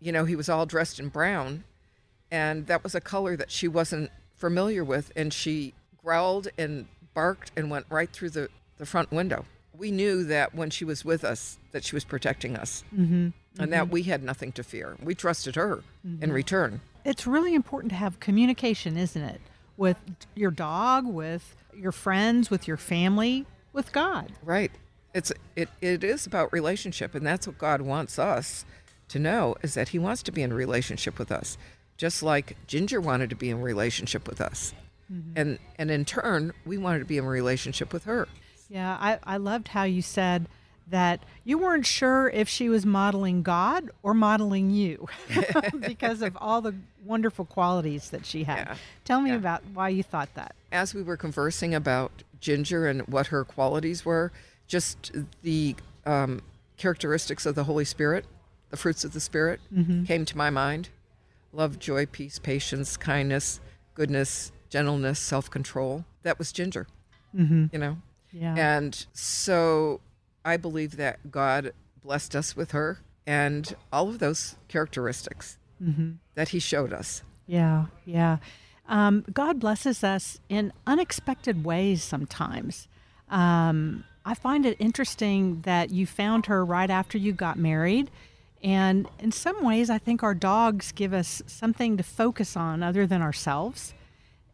you 0.00 0.12
know 0.12 0.24
he 0.24 0.36
was 0.36 0.48
all 0.48 0.66
dressed 0.66 1.00
in 1.00 1.08
brown, 1.08 1.64
and 2.30 2.66
that 2.66 2.84
was 2.84 2.94
a 2.94 3.00
color 3.00 3.36
that 3.36 3.50
she 3.50 3.66
wasn't 3.66 4.10
familiar 4.38 4.84
with, 4.84 5.12
and 5.14 5.32
she 5.32 5.74
growled 6.02 6.48
and 6.56 6.86
barked 7.14 7.52
and 7.56 7.70
went 7.70 7.86
right 7.90 8.10
through 8.10 8.30
the, 8.30 8.48
the 8.78 8.86
front 8.86 9.10
window. 9.12 9.44
We 9.76 9.90
knew 9.90 10.24
that 10.24 10.54
when 10.54 10.70
she 10.70 10.84
was 10.84 11.04
with 11.04 11.24
us, 11.24 11.58
that 11.72 11.84
she 11.84 11.94
was 11.94 12.04
protecting 12.04 12.56
us, 12.56 12.82
mm-hmm. 12.94 13.28
and 13.60 13.72
that 13.72 13.90
we 13.90 14.04
had 14.04 14.22
nothing 14.22 14.52
to 14.52 14.64
fear. 14.64 14.96
We 15.02 15.14
trusted 15.14 15.54
her 15.56 15.82
in 16.20 16.32
return. 16.32 16.80
it's 17.04 17.26
really 17.26 17.54
important 17.54 17.90
to 17.92 17.96
have 17.96 18.18
communication, 18.20 18.96
isn't 18.96 19.22
it? 19.22 19.40
With 19.76 19.96
your 20.34 20.50
dog, 20.50 21.06
with 21.06 21.54
your 21.74 21.92
friends, 21.92 22.50
with 22.50 22.66
your 22.66 22.76
family, 22.76 23.46
with 23.72 23.92
God. 23.92 24.32
Right. 24.42 24.72
It's 25.14 25.32
it 25.56 25.68
it 25.80 26.04
is 26.04 26.26
about 26.26 26.52
relationship 26.52 27.14
and 27.14 27.26
that's 27.26 27.46
what 27.46 27.58
God 27.58 27.80
wants 27.80 28.18
us 28.18 28.64
to 29.08 29.18
know 29.18 29.56
is 29.62 29.74
that 29.74 29.90
he 29.90 29.98
wants 29.98 30.22
to 30.24 30.32
be 30.32 30.42
in 30.42 30.52
relationship 30.52 31.18
with 31.18 31.32
us. 31.32 31.56
Just 31.98 32.22
like 32.22 32.56
Ginger 32.66 33.00
wanted 33.00 33.28
to 33.30 33.36
be 33.36 33.50
in 33.50 33.60
relationship 33.60 34.26
with 34.26 34.40
us. 34.40 34.72
And 35.36 35.58
and 35.78 35.90
in 35.90 36.04
turn, 36.04 36.52
we 36.66 36.76
wanted 36.78 36.98
to 37.00 37.04
be 37.06 37.16
in 37.16 37.24
relationship 37.24 37.92
with 37.94 38.04
her. 38.04 38.28
Yeah, 38.68 38.96
I, 39.00 39.18
I 39.24 39.36
loved 39.38 39.68
how 39.68 39.84
you 39.84 40.02
said 40.02 40.46
that 40.90 41.22
you 41.44 41.56
weren't 41.58 41.86
sure 41.86 42.28
if 42.28 42.46
she 42.48 42.68
was 42.68 42.84
modeling 42.84 43.42
God 43.42 43.90
or 44.02 44.12
modeling 44.12 44.70
you 44.70 45.06
because 45.80 46.20
of 46.20 46.36
all 46.40 46.60
the 46.60 46.74
wonderful 47.04 47.46
qualities 47.46 48.10
that 48.10 48.26
she 48.26 48.44
had. 48.44 48.56
Yeah, 48.68 48.74
Tell 49.06 49.20
me 49.22 49.30
yeah. 49.30 49.36
about 49.36 49.62
why 49.72 49.88
you 49.88 50.02
thought 50.02 50.28
that. 50.34 50.54
as 50.72 50.92
we 50.94 51.02
were 51.02 51.16
conversing 51.16 51.74
about 51.74 52.22
Ginger 52.40 52.86
and 52.86 53.00
what 53.08 53.28
her 53.28 53.44
qualities 53.44 54.04
were, 54.04 54.30
just 54.66 55.10
the 55.42 55.74
um, 56.04 56.42
characteristics 56.76 57.46
of 57.46 57.54
the 57.54 57.64
Holy 57.64 57.84
Spirit, 57.86 58.26
the 58.68 58.76
fruits 58.76 59.04
of 59.04 59.14
the 59.14 59.20
Spirit, 59.20 59.60
came 60.06 60.26
to 60.26 60.36
my 60.36 60.50
mind 60.50 60.90
love, 61.52 61.78
joy, 61.78 62.06
peace, 62.06 62.38
patience, 62.38 62.96
kindness, 62.96 63.60
goodness, 63.94 64.52
gentleness, 64.70 65.18
self 65.18 65.50
control. 65.50 66.04
That 66.22 66.38
was 66.38 66.52
Ginger, 66.52 66.86
mm-hmm. 67.34 67.66
you 67.72 67.78
know? 67.78 67.98
Yeah. 68.32 68.54
And 68.56 69.06
so 69.12 70.00
I 70.44 70.56
believe 70.56 70.96
that 70.96 71.30
God 71.30 71.72
blessed 72.02 72.36
us 72.36 72.56
with 72.56 72.72
her 72.72 73.00
and 73.26 73.74
all 73.92 74.08
of 74.08 74.18
those 74.18 74.56
characteristics 74.68 75.58
that 76.34 76.48
He 76.48 76.58
showed 76.58 76.92
us. 76.92 77.22
Yeah, 77.46 77.86
yeah. 78.04 78.38
Um, 78.88 79.24
God 79.32 79.60
blesses 79.60 80.02
us 80.02 80.40
in 80.48 80.72
unexpected 80.86 81.64
ways 81.64 82.02
sometimes. 82.02 82.88
Um, 83.28 84.04
I 84.24 84.34
find 84.34 84.64
it 84.66 84.76
interesting 84.78 85.60
that 85.62 85.90
you 85.90 86.06
found 86.06 86.46
her 86.46 86.64
right 86.64 86.90
after 86.90 87.18
you 87.18 87.32
got 87.32 87.58
married. 87.58 88.10
And 88.62 89.08
in 89.18 89.32
some 89.32 89.64
ways, 89.64 89.88
I 89.88 89.98
think 89.98 90.22
our 90.22 90.34
dogs 90.34 90.92
give 90.92 91.12
us 91.12 91.42
something 91.46 91.96
to 91.96 92.02
focus 92.02 92.56
on 92.56 92.82
other 92.82 93.06
than 93.06 93.22
ourselves. 93.22 93.94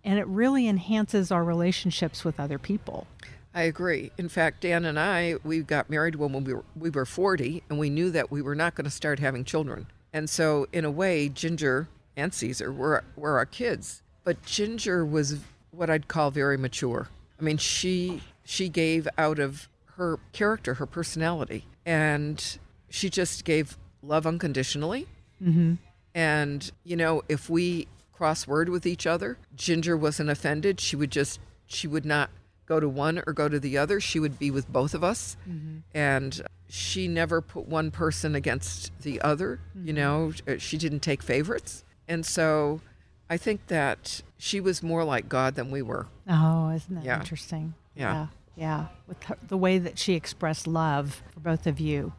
And 0.05 0.19
it 0.19 0.27
really 0.27 0.69
enhances 0.69 1.31
our 1.31 1.43
relationships 1.43 2.25
with 2.25 2.39
other 2.39 2.59
people. 2.59 3.07
I 3.55 3.63
agree. 3.63 4.11
In 4.19 4.29
fact, 4.29 4.63
Dan 4.63 4.85
and 4.85 4.99
I, 4.99 5.37
we 5.45 5.61
got 5.61 5.89
married 5.89 6.17
when 6.17 6.45
we 6.45 6.53
were, 6.53 6.65
we 6.77 6.91
were 6.91 7.07
40, 7.07 7.63
and 7.71 7.79
we 7.79 7.89
knew 7.89 8.11
that 8.11 8.31
we 8.31 8.43
were 8.43 8.57
not 8.57 8.75
going 8.75 8.85
to 8.85 8.91
start 8.91 9.21
having 9.21 9.45
children. 9.45 9.87
And 10.13 10.29
so, 10.29 10.67
in 10.73 10.85
a 10.85 10.91
way, 10.91 11.29
Ginger 11.29 11.89
and 12.17 12.35
Caesar 12.35 12.73
were, 12.73 13.05
were 13.17 13.39
our 13.39 13.47
kids. 13.47 14.03
But 14.25 14.45
Ginger 14.45 15.07
was 15.07 15.39
what 15.71 15.89
I'd 15.89 16.09
call 16.09 16.31
very 16.31 16.57
mature. 16.57 17.09
I 17.39 17.43
mean, 17.43 17.59
she 17.59 18.23
she 18.45 18.69
gave 18.69 19.09
out 19.17 19.39
of 19.39 19.69
her 19.97 20.19
character, 20.33 20.75
her 20.75 20.87
personality, 20.87 21.67
and 21.87 22.59
she 22.89 23.09
just 23.09 23.45
gave 23.45 23.77
love 24.07 24.27
unconditionally. 24.27 25.07
Mm-hmm. 25.43 25.75
And, 26.15 26.71
you 26.85 26.97
know, 26.97 27.23
if 27.29 27.51
we 27.51 27.89
cross 28.13 28.47
word 28.47 28.69
with 28.69 28.87
each 28.87 29.07
other, 29.07 29.37
Ginger 29.57 29.97
wasn't 29.97 30.31
offended. 30.31 30.81
She 30.81 30.97
would 30.97 31.11
just, 31.11 31.41
she 31.67 31.89
would 31.89 32.05
not 32.05 32.31
go 32.67 32.81
to 32.81 32.89
one 32.89 33.23
or 33.27 33.33
go 33.33 33.49
to 33.49 33.59
the 33.59 33.77
other. 33.77 34.01
She 34.01 34.21
would 34.21 34.39
be 34.39 34.51
with 34.51 34.73
both 34.73 34.95
of 34.95 35.03
us. 35.03 35.37
Mm-hmm. 35.49 35.79
And 35.93 36.43
she 36.69 37.09
never 37.09 37.41
put 37.41 37.69
one 37.69 37.91
person 37.91 38.35
against 38.35 38.93
the 39.03 39.21
other. 39.21 39.61
You 39.75 39.93
mm-hmm. 39.93 39.97
know, 39.97 40.33
Uh, 40.47 40.59
she 40.59 40.79
didn't 40.79 41.01
take 41.01 41.23
favorites. 41.23 41.85
And 42.09 42.25
so 42.25 42.81
I 43.29 43.37
think 43.37 43.67
that 43.67 44.23
she 44.39 44.61
was 44.61 44.83
more 44.83 45.05
like 45.05 45.29
God 45.29 45.57
than 45.57 45.71
we 45.71 45.83
were. 45.83 46.07
Oh, 46.29 46.71
isn't 46.71 46.95
that 46.95 47.05
Yeah. 47.05 47.19
interesting? 47.19 47.75
Yeah. 47.95 48.13
yeah. 48.13 48.27
Yeah. 48.57 48.87
With 49.07 49.23
her, 49.25 49.37
the 49.47 49.57
way 49.57 49.79
that 49.79 49.99
she 49.99 50.15
expressed 50.15 50.67
love 50.67 51.23
for 51.33 51.41
both 51.41 51.67
of 51.67 51.81
you. 51.81 52.13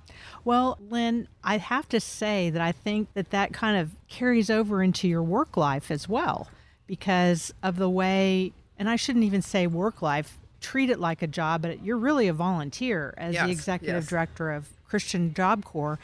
Well, 0.43 0.77
Lynn, 0.89 1.27
I 1.43 1.57
have 1.57 1.87
to 1.89 1.99
say 1.99 2.49
that 2.49 2.61
I 2.61 2.71
think 2.71 3.13
that 3.13 3.31
that 3.31 3.53
kind 3.53 3.77
of 3.77 3.91
carries 4.07 4.49
over 4.49 4.83
into 4.83 5.07
your 5.07 5.23
work 5.23 5.57
life 5.57 5.89
as 5.91 6.07
well 6.09 6.47
because 6.87 7.53
of 7.63 7.77
the 7.77 7.89
way, 7.89 8.53
and 8.77 8.89
I 8.89 8.95
shouldn't 8.95 9.25
even 9.25 9.41
say 9.41 9.67
work 9.67 10.01
life, 10.01 10.37
treat 10.61 10.89
it 10.89 10.99
like 10.99 11.21
a 11.21 11.27
job, 11.27 11.61
but 11.61 11.83
you're 11.83 11.97
really 11.97 12.27
a 12.27 12.33
volunteer 12.33 13.13
as 13.17 13.33
Yes, 13.33 13.45
the 13.45 13.51
executive 13.51 14.03
yes. 14.03 14.09
director 14.09 14.51
of 14.51 14.67
Christian 14.85 15.33
Job 15.33 15.65
Corps. 15.65 15.99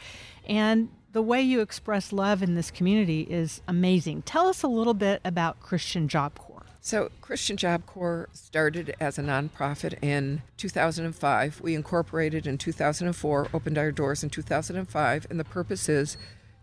And 0.46 0.88
the 1.12 1.22
way 1.22 1.42
you 1.42 1.60
express 1.60 2.12
love 2.12 2.42
in 2.42 2.54
this 2.54 2.70
community 2.70 3.22
is 3.22 3.60
amazing. 3.68 4.22
Tell 4.22 4.48
us 4.48 4.62
a 4.62 4.68
little 4.68 4.94
bit 4.94 5.20
about 5.24 5.60
Christian 5.60 6.08
Job 6.08 6.38
Corps. 6.38 6.51
So, 6.84 7.12
Christian 7.20 7.56
Job 7.56 7.86
Corps 7.86 8.28
started 8.32 8.96
as 8.98 9.16
a 9.16 9.22
nonprofit 9.22 10.02
in 10.02 10.42
2005. 10.56 11.60
We 11.60 11.76
incorporated 11.76 12.44
in 12.44 12.58
2004, 12.58 13.50
opened 13.54 13.78
our 13.78 13.92
doors 13.92 14.24
in 14.24 14.30
2005, 14.30 15.26
and 15.30 15.38
the 15.38 15.44
purpose 15.44 15.88
is 15.88 16.16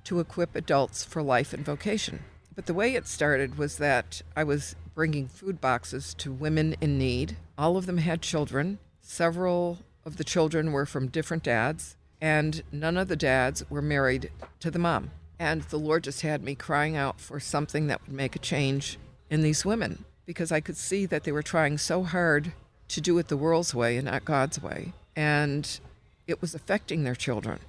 to 0.03 0.19
equip 0.19 0.57
adults 0.57 1.05
for 1.05 1.23
life 1.23 1.53
and 1.53 1.63
vocation. 1.63 2.19
But 2.53 2.65
the 2.65 2.73
way 2.73 2.95
it 2.95 3.07
started 3.07 3.57
was 3.57 3.77
that 3.77 4.21
I 4.35 4.43
was 4.43 4.75
bringing 4.93 5.29
food 5.29 5.61
boxes 5.61 6.13
to 6.15 6.33
women 6.33 6.75
in 6.81 6.97
need. 6.97 7.37
All 7.57 7.77
of 7.77 7.85
them 7.85 7.99
had 7.99 8.21
children. 8.21 8.79
Several 8.99 9.77
of 10.03 10.17
the 10.17 10.25
children 10.25 10.73
were 10.73 10.85
from 10.85 11.07
different 11.07 11.43
dads, 11.43 11.95
and 12.19 12.61
none 12.73 12.97
of 12.97 13.07
the 13.07 13.15
dads 13.15 13.63
were 13.69 13.81
married 13.81 14.31
to 14.59 14.69
the 14.69 14.79
mom. 14.79 15.11
And 15.39 15.61
the 15.61 15.79
Lord 15.79 16.03
just 16.03 16.23
had 16.23 16.43
me 16.43 16.55
crying 16.55 16.97
out 16.97 17.21
for 17.21 17.39
something 17.39 17.87
that 17.87 18.01
would 18.05 18.13
make 18.13 18.35
a 18.35 18.39
change 18.39 18.97
in 19.29 19.41
these 19.41 19.65
women 19.65 20.05
because 20.25 20.51
I 20.51 20.59
could 20.59 20.77
see 20.77 21.05
that 21.07 21.23
they 21.23 21.31
were 21.31 21.43
trying 21.43 21.77
so 21.77 22.03
hard 22.03 22.53
to 22.89 23.01
do 23.01 23.17
it 23.17 23.27
the 23.27 23.37
world's 23.37 23.73
way 23.73 23.97
and 23.97 24.05
not 24.05 24.25
God's 24.25 24.61
way. 24.61 24.93
And 25.15 25.79
it 26.27 26.41
was 26.41 26.53
affecting 26.53 27.03
their 27.03 27.15
children, 27.15 27.59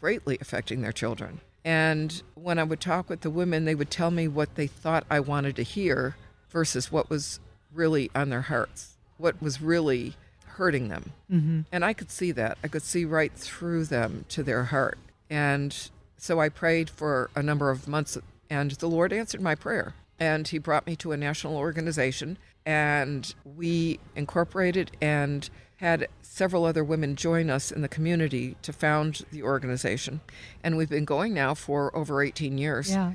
greatly 0.00 0.38
affecting 0.40 0.82
their 0.82 0.92
children. 0.92 1.40
And 1.64 2.22
when 2.34 2.58
I 2.58 2.64
would 2.64 2.80
talk 2.80 3.08
with 3.08 3.22
the 3.22 3.30
women, 3.30 3.64
they 3.64 3.74
would 3.74 3.90
tell 3.90 4.10
me 4.10 4.28
what 4.28 4.54
they 4.54 4.66
thought 4.66 5.04
I 5.10 5.20
wanted 5.20 5.56
to 5.56 5.62
hear 5.62 6.16
versus 6.50 6.92
what 6.92 7.10
was 7.10 7.40
really 7.72 8.10
on 8.14 8.30
their 8.30 8.42
hearts, 8.42 8.96
what 9.16 9.40
was 9.42 9.60
really 9.60 10.14
hurting 10.44 10.88
them. 10.88 11.12
Mm-hmm. 11.30 11.60
And 11.70 11.84
I 11.84 11.92
could 11.92 12.10
see 12.10 12.32
that. 12.32 12.58
I 12.64 12.68
could 12.68 12.82
see 12.82 13.04
right 13.04 13.32
through 13.32 13.84
them 13.84 14.24
to 14.30 14.42
their 14.42 14.64
heart. 14.64 14.98
And 15.30 15.76
so 16.16 16.40
I 16.40 16.48
prayed 16.48 16.90
for 16.90 17.30
a 17.34 17.42
number 17.42 17.70
of 17.70 17.86
months, 17.86 18.18
and 18.50 18.72
the 18.72 18.88
Lord 18.88 19.12
answered 19.12 19.40
my 19.40 19.54
prayer. 19.54 19.94
And 20.18 20.48
He 20.48 20.58
brought 20.58 20.86
me 20.86 20.96
to 20.96 21.12
a 21.12 21.16
national 21.16 21.56
organization, 21.56 22.38
and 22.66 23.34
we 23.44 24.00
incorporated 24.16 24.90
and 25.00 25.48
had 25.76 26.08
several 26.22 26.64
other 26.64 26.82
women 26.82 27.14
join 27.14 27.50
us 27.50 27.70
in 27.70 27.82
the 27.82 27.88
community 27.88 28.56
to 28.62 28.72
found 28.72 29.24
the 29.30 29.42
organization. 29.42 30.20
And 30.62 30.76
we've 30.76 30.90
been 30.90 31.04
going 31.04 31.34
now 31.34 31.54
for 31.54 31.96
over 31.96 32.20
18 32.20 32.58
years. 32.58 32.90
Yeah. 32.90 33.14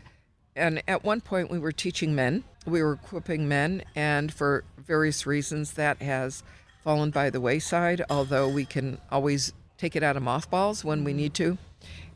And 0.56 0.82
at 0.88 1.04
one 1.04 1.20
point, 1.20 1.50
we 1.50 1.60
were 1.60 1.72
teaching 1.72 2.16
men, 2.16 2.44
we 2.66 2.82
were 2.82 2.94
equipping 2.94 3.48
men, 3.48 3.84
and 3.96 4.34
for 4.34 4.64
various 4.78 5.26
reasons, 5.26 5.74
that 5.74 6.02
has 6.02 6.44
fallen 6.84 7.10
by 7.10 7.30
the 7.30 7.42
wayside, 7.42 8.04
although 8.10 8.48
we 8.48 8.66
can 8.66 9.00
always 9.12 9.52
take 9.78 9.96
it 9.96 10.04
out 10.04 10.16
of 10.16 10.24
mothballs 10.24 10.86
when 10.86 11.04
we 11.04 11.12
need 11.12 11.34
to. 11.34 11.58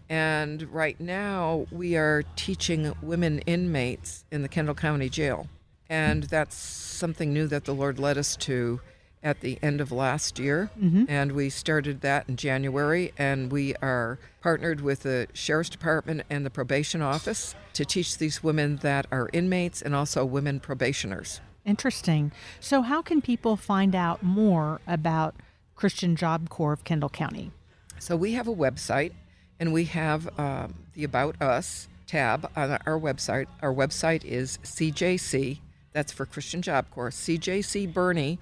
And 0.09 0.63
right 0.73 0.99
now, 0.99 1.67
we 1.71 1.97
are 1.97 2.23
teaching 2.35 2.93
women 3.01 3.39
inmates 3.39 4.25
in 4.31 4.41
the 4.41 4.47
Kendall 4.47 4.75
County 4.75 5.09
Jail. 5.09 5.47
And 5.89 6.23
that's 6.23 6.55
something 6.55 7.33
new 7.33 7.47
that 7.47 7.65
the 7.65 7.73
Lord 7.73 7.99
led 7.99 8.17
us 8.17 8.35
to 8.37 8.81
at 9.23 9.41
the 9.41 9.57
end 9.61 9.81
of 9.81 9.91
last 9.91 10.39
year. 10.39 10.69
Mm-hmm. 10.79 11.05
And 11.09 11.31
we 11.33 11.49
started 11.49 12.01
that 12.01 12.29
in 12.29 12.37
January. 12.37 13.13
And 13.17 13.51
we 13.51 13.75
are 13.75 14.19
partnered 14.41 14.81
with 14.81 15.03
the 15.03 15.27
Sheriff's 15.33 15.69
Department 15.69 16.23
and 16.29 16.45
the 16.45 16.49
Probation 16.49 17.01
Office 17.01 17.55
to 17.73 17.83
teach 17.83 18.17
these 18.17 18.43
women 18.43 18.77
that 18.77 19.07
are 19.11 19.29
inmates 19.33 19.81
and 19.81 19.93
also 19.95 20.23
women 20.23 20.59
probationers. 20.59 21.41
Interesting. 21.65 22.31
So, 22.61 22.81
how 22.81 23.01
can 23.01 23.21
people 23.21 23.57
find 23.57 23.93
out 23.93 24.23
more 24.23 24.79
about 24.87 25.35
Christian 25.75 26.15
Job 26.15 26.49
Corps 26.49 26.71
of 26.71 26.85
Kendall 26.85 27.09
County? 27.09 27.51
So 27.99 28.15
we 28.15 28.33
have 28.33 28.47
a 28.47 28.53
website, 28.53 29.11
and 29.59 29.73
we 29.73 29.85
have 29.85 30.27
um, 30.39 30.73
the 30.93 31.03
About 31.03 31.41
Us 31.41 31.87
tab 32.05 32.49
on 32.55 32.71
our 32.85 32.99
website. 32.99 33.47
Our 33.61 33.73
website 33.73 34.23
is 34.23 34.59
CJC, 34.63 35.59
that's 35.93 36.11
for 36.11 36.25
Christian 36.25 36.61
Job 36.61 36.85
Corps, 36.91 37.09
cjcboerne.org. 37.09 38.39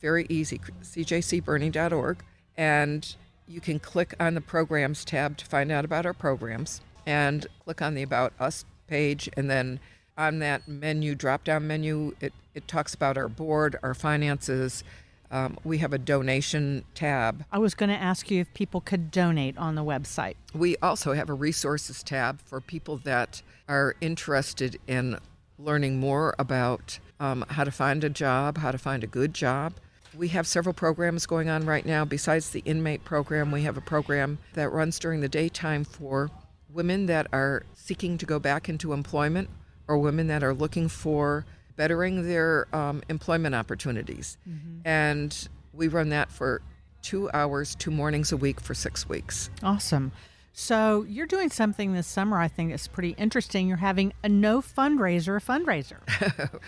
Very 0.00 0.26
easy, 0.28 0.58
cjcboerne.org. 0.82 2.24
And 2.56 3.14
you 3.46 3.60
can 3.60 3.78
click 3.78 4.14
on 4.18 4.34
the 4.34 4.40
programs 4.40 5.04
tab 5.04 5.36
to 5.38 5.46
find 5.46 5.70
out 5.70 5.84
about 5.84 6.06
our 6.06 6.12
programs, 6.12 6.80
and 7.06 7.46
click 7.64 7.82
on 7.82 7.94
the 7.94 8.02
About 8.02 8.32
Us 8.40 8.64
page, 8.86 9.28
and 9.36 9.50
then 9.50 9.80
on 10.16 10.38
that 10.38 10.68
menu, 10.68 11.14
drop 11.14 11.44
down 11.44 11.66
menu, 11.66 12.14
it, 12.20 12.32
it 12.54 12.68
talks 12.68 12.94
about 12.94 13.18
our 13.18 13.28
board, 13.28 13.76
our 13.82 13.94
finances. 13.94 14.84
Um, 15.34 15.58
we 15.64 15.78
have 15.78 15.92
a 15.92 15.98
donation 15.98 16.84
tab. 16.94 17.44
I 17.50 17.58
was 17.58 17.74
going 17.74 17.90
to 17.90 17.96
ask 17.96 18.30
you 18.30 18.40
if 18.40 18.54
people 18.54 18.80
could 18.80 19.10
donate 19.10 19.58
on 19.58 19.74
the 19.74 19.82
website. 19.82 20.36
We 20.54 20.76
also 20.76 21.12
have 21.12 21.28
a 21.28 21.34
resources 21.34 22.04
tab 22.04 22.40
for 22.40 22.60
people 22.60 22.98
that 22.98 23.42
are 23.68 23.96
interested 24.00 24.78
in 24.86 25.18
learning 25.58 25.98
more 25.98 26.36
about 26.38 27.00
um, 27.18 27.44
how 27.48 27.64
to 27.64 27.72
find 27.72 28.04
a 28.04 28.08
job, 28.08 28.58
how 28.58 28.70
to 28.70 28.78
find 28.78 29.02
a 29.02 29.08
good 29.08 29.34
job. 29.34 29.74
We 30.16 30.28
have 30.28 30.46
several 30.46 30.72
programs 30.72 31.26
going 31.26 31.48
on 31.48 31.66
right 31.66 31.84
now. 31.84 32.04
Besides 32.04 32.50
the 32.50 32.60
inmate 32.60 33.04
program, 33.04 33.50
we 33.50 33.62
have 33.62 33.76
a 33.76 33.80
program 33.80 34.38
that 34.52 34.70
runs 34.70 35.00
during 35.00 35.20
the 35.20 35.28
daytime 35.28 35.82
for 35.82 36.30
women 36.72 37.06
that 37.06 37.26
are 37.32 37.64
seeking 37.74 38.18
to 38.18 38.26
go 38.26 38.38
back 38.38 38.68
into 38.68 38.92
employment 38.92 39.50
or 39.88 39.98
women 39.98 40.28
that 40.28 40.44
are 40.44 40.54
looking 40.54 40.88
for 40.88 41.44
bettering 41.76 42.26
their 42.26 42.66
um, 42.74 43.02
employment 43.08 43.54
opportunities. 43.54 44.36
And 44.84 45.48
we 45.72 45.88
run 45.88 46.10
that 46.10 46.30
for 46.30 46.62
two 47.02 47.30
hours, 47.34 47.74
two 47.74 47.90
mornings 47.90 48.32
a 48.32 48.36
week 48.36 48.60
for 48.60 48.74
six 48.74 49.08
weeks. 49.08 49.50
Awesome. 49.62 50.12
So 50.56 51.04
you're 51.08 51.26
doing 51.26 51.50
something 51.50 51.94
this 51.94 52.06
summer 52.06 52.38
I 52.38 52.46
think 52.46 52.72
is 52.72 52.86
pretty 52.86 53.10
interesting. 53.18 53.66
You're 53.66 53.76
having 53.78 54.12
a 54.22 54.28
no 54.28 54.60
fundraiser 54.60 55.42
fundraiser. 55.42 55.98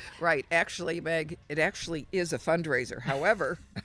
Right. 0.21 0.45
Actually, 0.51 1.01
Meg, 1.01 1.39
it 1.49 1.61
actually 1.61 2.09
is 2.11 2.33
a 2.33 2.39
fundraiser. 2.39 3.01
However, 3.03 3.59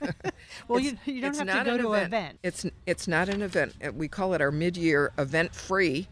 Well, 0.66 0.80
it's- 0.80 0.94
you, 1.06 1.14
you 1.14 1.20
don't 1.20 1.36
have 1.36 1.46
to 1.46 1.64
go 1.64 1.74
an 1.74 1.80
to 1.82 1.92
an 1.92 2.02
event. 2.06 2.38
It's 2.42 2.66
it's 2.84 3.06
not 3.06 3.28
an 3.28 3.42
event. 3.42 3.74
Uh, 3.84 3.92
We 3.92 4.08
call 4.08 4.34
it 4.34 4.40
our 4.40 4.50
mid-year 4.50 5.12
event-free 5.18 6.08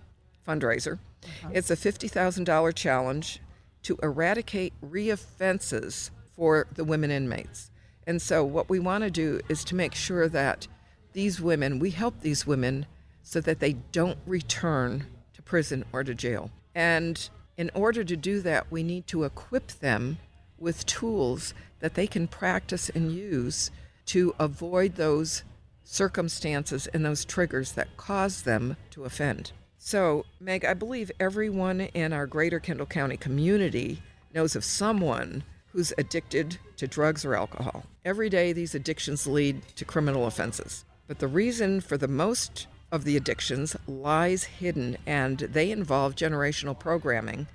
fundraiser. 0.47 0.99
Uh-huh. 1.25 1.49
It's 1.53 1.71
a 1.73 1.77
fifty 1.77 2.07
thousand 2.07 2.45
dollar 2.45 2.71
challenge 2.71 3.41
to 3.83 3.99
eradicate 4.03 4.73
reoffenses 4.85 6.11
for 6.35 6.67
the 6.75 6.85
women 6.85 7.11
inmates. 7.11 7.71
And 8.07 8.21
so, 8.21 8.45
what 8.45 8.69
we 8.69 8.79
want 8.79 9.05
to 9.05 9.11
do 9.11 9.41
is 9.49 9.63
to 9.65 9.75
make 9.75 9.95
sure 9.95 10.29
that 10.29 10.67
these 11.13 11.41
women, 11.41 11.79
we 11.79 11.91
help 11.91 12.21
these 12.21 12.47
women 12.47 12.87
so 13.23 13.41
that 13.41 13.61
they 13.61 13.75
don't 13.93 14.19
return 14.27 15.07
to 15.35 15.43
prison 15.43 15.85
or 15.93 16.03
to 16.05 16.15
jail. 16.15 16.51
And 16.75 17.29
in 17.57 17.71
order 17.75 18.05
to 18.05 18.17
do 18.17 18.41
that, 18.41 18.71
we 18.71 18.83
need 18.83 19.07
to 19.09 19.25
equip 19.25 19.69
them 19.69 20.19
with 20.59 20.87
tools 20.87 21.55
that 21.81 21.95
they 21.95 22.07
can 22.07 22.27
practice 22.27 22.89
and 22.91 23.13
use 23.13 23.71
to 24.07 24.35
avoid 24.39 24.97
those 24.97 25.45
circumstances 25.85 26.87
and 26.89 27.05
those 27.05 27.25
triggers 27.25 27.73
that 27.73 27.97
cause 27.97 28.43
them 28.43 28.77
to 28.91 29.05
offend. 29.05 29.53
So, 29.83 30.27
Meg, 30.41 30.67
I 30.67 30.75
believe 30.75 31.11
everyone 31.19 31.81
in 31.81 32.13
our 32.13 32.27
greater 32.27 32.61
Kendall 32.61 32.85
County 32.85 33.17
community 33.17 34.03
knows 34.35 34.55
of 34.55 34.63
someone 34.63 35.43
who's 35.73 35.95
addicted 35.97 36.59
to 36.77 36.87
drugs 36.87 37.25
or 37.25 37.35
alcohol. 37.35 37.85
Every 38.05 38.29
day, 38.29 38.53
these 38.53 38.75
addictions 38.75 39.27
lead 39.27 39.63
to 39.77 39.87
criminal 39.87 40.27
offenses. 40.27 40.85
But 41.09 41.19
the 41.19 41.29
reason 41.29 41.81
for 41.81 41.97
the 41.97 42.09
most 42.09 42.67
of 42.93 43.05
the 43.05 43.17
addictions 43.17 43.75
lies 43.87 44.45
hidden, 44.45 44.99
and 45.07 45.39
they 45.39 45.71
involve 45.71 46.15
generational 46.15 46.79
programming 46.79 47.47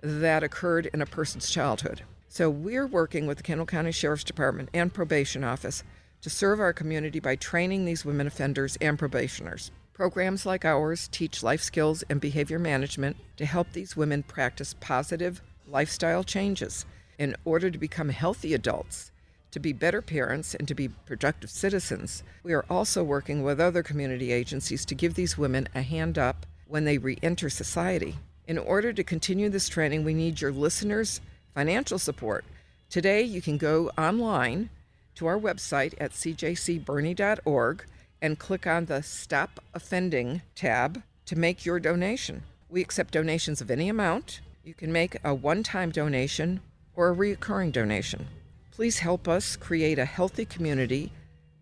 that 0.00 0.44
occurred 0.44 0.88
in 0.94 1.02
a 1.02 1.06
person's 1.06 1.50
childhood. 1.50 2.02
So 2.28 2.50
we're 2.50 2.86
working 2.86 3.26
with 3.26 3.38
the 3.38 3.42
Kendall 3.42 3.66
County 3.66 3.90
Sheriff's 3.90 4.22
Department 4.22 4.68
and 4.72 4.94
Probation 4.94 5.42
Office 5.42 5.82
to 6.22 6.30
serve 6.30 6.60
our 6.60 6.72
community 6.72 7.18
by 7.18 7.34
training 7.34 7.84
these 7.84 8.04
women 8.04 8.28
offenders 8.28 8.76
and 8.76 8.96
probationers. 8.96 9.72
Programs 9.94 10.44
like 10.44 10.64
ours 10.64 11.08
teach 11.12 11.44
life 11.44 11.62
skills 11.62 12.02
and 12.10 12.20
behavior 12.20 12.58
management 12.58 13.16
to 13.36 13.46
help 13.46 13.72
these 13.72 13.96
women 13.96 14.24
practice 14.24 14.74
positive 14.80 15.40
lifestyle 15.68 16.24
changes 16.24 16.84
in 17.16 17.36
order 17.44 17.70
to 17.70 17.78
become 17.78 18.08
healthy 18.08 18.54
adults, 18.54 19.12
to 19.52 19.60
be 19.60 19.72
better 19.72 20.02
parents, 20.02 20.52
and 20.52 20.66
to 20.66 20.74
be 20.74 20.88
productive 20.88 21.48
citizens. 21.48 22.24
We 22.42 22.54
are 22.54 22.66
also 22.68 23.04
working 23.04 23.44
with 23.44 23.60
other 23.60 23.84
community 23.84 24.32
agencies 24.32 24.84
to 24.86 24.96
give 24.96 25.14
these 25.14 25.38
women 25.38 25.68
a 25.76 25.82
hand 25.82 26.18
up 26.18 26.44
when 26.66 26.84
they 26.84 26.98
re 26.98 27.16
enter 27.22 27.48
society. 27.48 28.16
In 28.48 28.58
order 28.58 28.92
to 28.92 29.04
continue 29.04 29.48
this 29.48 29.68
training, 29.68 30.02
we 30.02 30.12
need 30.12 30.40
your 30.40 30.50
listeners' 30.50 31.20
financial 31.54 32.00
support. 32.00 32.44
Today, 32.90 33.22
you 33.22 33.40
can 33.40 33.58
go 33.58 33.92
online 33.96 34.70
to 35.14 35.26
our 35.26 35.38
website 35.38 35.94
at 36.00 36.10
cjcboerne.org 36.10 37.84
and 38.24 38.38
click 38.38 38.66
on 38.66 38.86
the 38.86 39.02
Stop 39.02 39.60
Offending 39.74 40.40
tab 40.54 41.02
to 41.26 41.36
make 41.36 41.66
your 41.66 41.78
donation. 41.78 42.42
We 42.70 42.80
accept 42.80 43.12
donations 43.12 43.60
of 43.60 43.70
any 43.70 43.90
amount. 43.90 44.40
You 44.64 44.72
can 44.72 44.90
make 44.90 45.18
a 45.22 45.34
one 45.34 45.62
time 45.62 45.90
donation 45.90 46.62
or 46.96 47.08
a 47.08 47.12
recurring 47.12 47.70
donation. 47.70 48.26
Please 48.70 49.00
help 49.00 49.28
us 49.28 49.56
create 49.56 49.98
a 49.98 50.06
healthy 50.06 50.46
community 50.46 51.12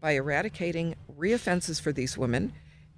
by 0.01 0.13
eradicating 0.13 0.95
reoffenses 1.19 1.81
for 1.81 1.91
these 1.91 2.17
women. 2.17 2.53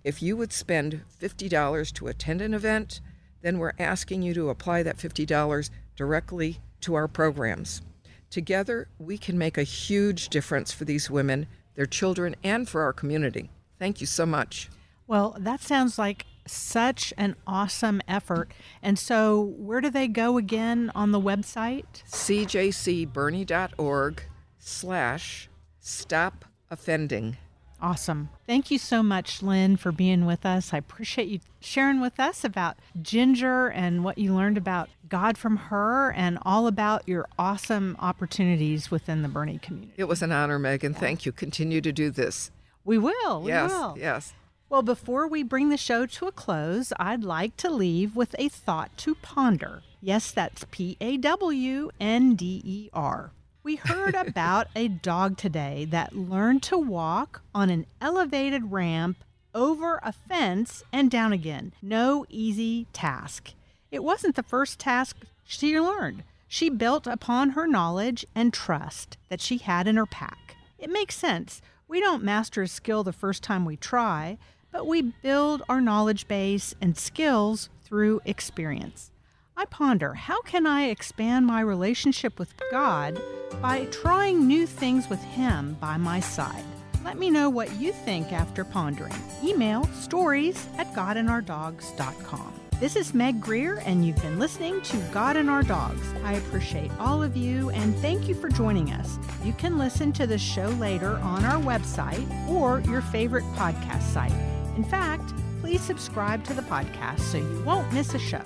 If 0.05 0.20
you 0.20 0.37
would 0.37 0.53
spend 0.53 1.00
$50 1.18 1.90
to 1.94 2.09
attend 2.09 2.42
an 2.42 2.53
event, 2.53 3.00
then 3.40 3.59
we're 3.59 3.72
asking 3.79 4.20
you 4.20 4.35
to 4.35 4.50
apply 4.50 4.83
that 4.83 4.98
$50 4.98 5.70
directly 5.96 6.59
to 6.83 6.92
our 6.92 7.09
programs. 7.09 7.81
Together, 8.29 8.88
we 8.98 9.16
can 9.16 9.38
make 9.38 9.57
a 9.57 9.62
huge 9.62 10.29
difference 10.29 10.70
for 10.70 10.85
these 10.85 11.09
women, 11.09 11.46
their 11.77 11.87
children, 11.87 12.37
and 12.44 12.68
for 12.68 12.83
our 12.83 12.92
community. 12.92 13.48
Thank 13.78 14.00
you 14.00 14.06
so 14.06 14.26
much. 14.26 14.68
Well, 15.06 15.37
that 15.38 15.60
sounds 15.60 15.98
like 15.98 16.24
such 16.46 17.12
an 17.16 17.37
awesome 17.46 18.02
effort. 18.08 18.50
And 18.82 18.98
so, 18.98 19.54
where 19.56 19.80
do 19.80 19.90
they 19.90 20.08
go 20.08 20.37
again 20.38 20.90
on 20.94 21.12
the 21.12 21.20
website? 21.20 22.02
cjcboerne.org 22.10 24.22
slash 24.58 25.48
stop 25.80 26.44
offending. 26.70 27.37
Awesome. 27.80 28.30
Thank 28.46 28.70
you 28.70 28.78
so 28.78 29.02
much, 29.02 29.42
Lynn, 29.42 29.76
for 29.76 29.92
being 29.92 30.24
with 30.24 30.46
us. 30.46 30.72
I 30.72 30.78
appreciate 30.78 31.28
you 31.28 31.40
sharing 31.60 32.00
with 32.00 32.18
us 32.18 32.42
about 32.42 32.78
Ginger 33.02 33.68
and 33.68 34.02
what 34.02 34.16
you 34.16 34.34
learned 34.34 34.56
about 34.56 34.88
God 35.08 35.37
from 35.37 35.56
her 35.56 36.10
and 36.12 36.38
all 36.42 36.66
about 36.66 37.06
your 37.06 37.28
awesome 37.38 37.96
opportunities 37.98 38.90
within 38.90 39.20
the 39.20 39.28
Boerne 39.28 39.60
community. 39.60 39.92
It 39.98 40.04
was 40.04 40.22
an 40.22 40.32
honor, 40.32 40.58
Megan. 40.58 40.94
Thank 40.94 41.26
you. 41.26 41.32
Continue 41.32 41.82
to 41.82 41.92
do 41.92 42.10
this. 42.10 42.50
We 42.84 42.98
will. 42.98 43.42
We 43.42 43.50
yes, 43.50 43.70
will. 43.70 43.96
yes. 43.98 44.34
Well, 44.68 44.82
before 44.82 45.26
we 45.28 45.42
bring 45.42 45.68
the 45.68 45.76
show 45.76 46.06
to 46.06 46.26
a 46.26 46.32
close, 46.32 46.92
I'd 46.98 47.22
like 47.22 47.56
to 47.58 47.70
leave 47.70 48.16
with 48.16 48.34
a 48.38 48.48
thought 48.48 48.96
to 48.98 49.14
ponder. 49.16 49.82
Yes, 50.00 50.30
that's 50.30 50.64
P 50.70 50.96
A 51.00 51.16
W 51.16 51.90
N 52.00 52.34
D 52.34 52.60
E 52.64 52.90
R. 52.92 53.32
We 53.62 53.76
heard 53.76 54.14
about 54.26 54.68
a 54.76 54.88
dog 54.88 55.38
today 55.38 55.86
that 55.86 56.14
learned 56.14 56.62
to 56.64 56.76
walk 56.76 57.42
on 57.54 57.70
an 57.70 57.86
elevated 58.00 58.70
ramp 58.72 59.16
over 59.54 60.00
a 60.02 60.12
fence 60.12 60.82
and 60.92 61.10
down 61.10 61.32
again. 61.32 61.72
No 61.80 62.26
easy 62.28 62.86
task. 62.92 63.52
It 63.90 64.04
wasn't 64.04 64.36
the 64.36 64.42
first 64.42 64.78
task 64.78 65.16
she 65.44 65.78
learned. 65.80 66.24
She 66.48 66.68
built 66.68 67.06
upon 67.06 67.50
her 67.50 67.66
knowledge 67.66 68.26
and 68.34 68.52
trust 68.52 69.16
that 69.28 69.40
she 69.40 69.58
had 69.58 69.86
in 69.86 69.96
her 69.96 70.06
pack. 70.06 70.56
It 70.78 70.90
makes 70.90 71.16
sense. 71.16 71.62
We 71.94 72.00
don't 72.00 72.24
master 72.24 72.61
a 72.61 72.66
skill 72.66 73.04
the 73.04 73.12
first 73.12 73.44
time 73.44 73.64
we 73.64 73.76
try, 73.76 74.37
but 74.72 74.85
we 74.85 75.00
build 75.00 75.62
our 75.68 75.80
knowledge 75.80 76.26
base 76.26 76.74
and 76.80 76.98
skills 76.98 77.68
through 77.85 78.20
experience. 78.24 79.12
I 79.57 79.66
ponder 79.66 80.14
how 80.14 80.42
can 80.42 80.66
I 80.66 80.87
expand 80.87 81.46
my 81.46 81.61
relationship 81.61 82.37
with 82.37 82.52
God 82.72 83.22
by 83.62 83.85
trying 83.92 84.44
new 84.44 84.66
things 84.66 85.09
with 85.09 85.22
Him 85.22 85.76
by 85.80 85.96
my 85.96 86.18
side? 86.18 86.64
Let 87.04 87.16
me 87.16 87.30
know 87.30 87.48
what 87.48 87.72
you 87.76 87.92
think 87.92 88.33
after 88.33 88.64
pondering. 88.64 89.14
Email 89.44 89.85
stories 89.92 90.66
at 90.76 90.92
godandourdogs.com. 90.94 92.63
This 92.84 92.96
is 92.96 93.14
Meg 93.14 93.40
Greer, 93.40 93.82
and 93.86 94.04
you've 94.04 94.20
been 94.20 94.38
listening 94.38 94.82
to 94.82 94.98
God 95.10 95.36
and 95.36 95.48
Our 95.48 95.62
Dogs. 95.62 96.06
I 96.22 96.34
appreciate 96.34 96.90
all 97.00 97.22
of 97.22 97.34
you 97.34 97.70
and 97.70 97.96
thank 97.96 98.28
you 98.28 98.34
for 98.34 98.50
joining 98.50 98.90
us. 98.92 99.18
You 99.42 99.54
can 99.54 99.78
listen 99.78 100.12
to 100.12 100.26
the 100.26 100.36
show 100.36 100.68
later 100.68 101.16
on 101.20 101.46
our 101.46 101.58
website 101.58 102.28
or 102.46 102.80
your 102.80 103.00
favorite 103.00 103.44
podcast 103.54 104.02
site. 104.02 104.34
In 104.76 104.84
fact, 104.84 105.32
please 105.62 105.80
subscribe 105.80 106.44
to 106.44 106.52
the 106.52 106.60
podcast 106.60 107.20
so 107.20 107.38
you 107.38 107.62
won't 107.64 107.90
miss 107.90 108.12
a 108.12 108.18
show. 108.18 108.44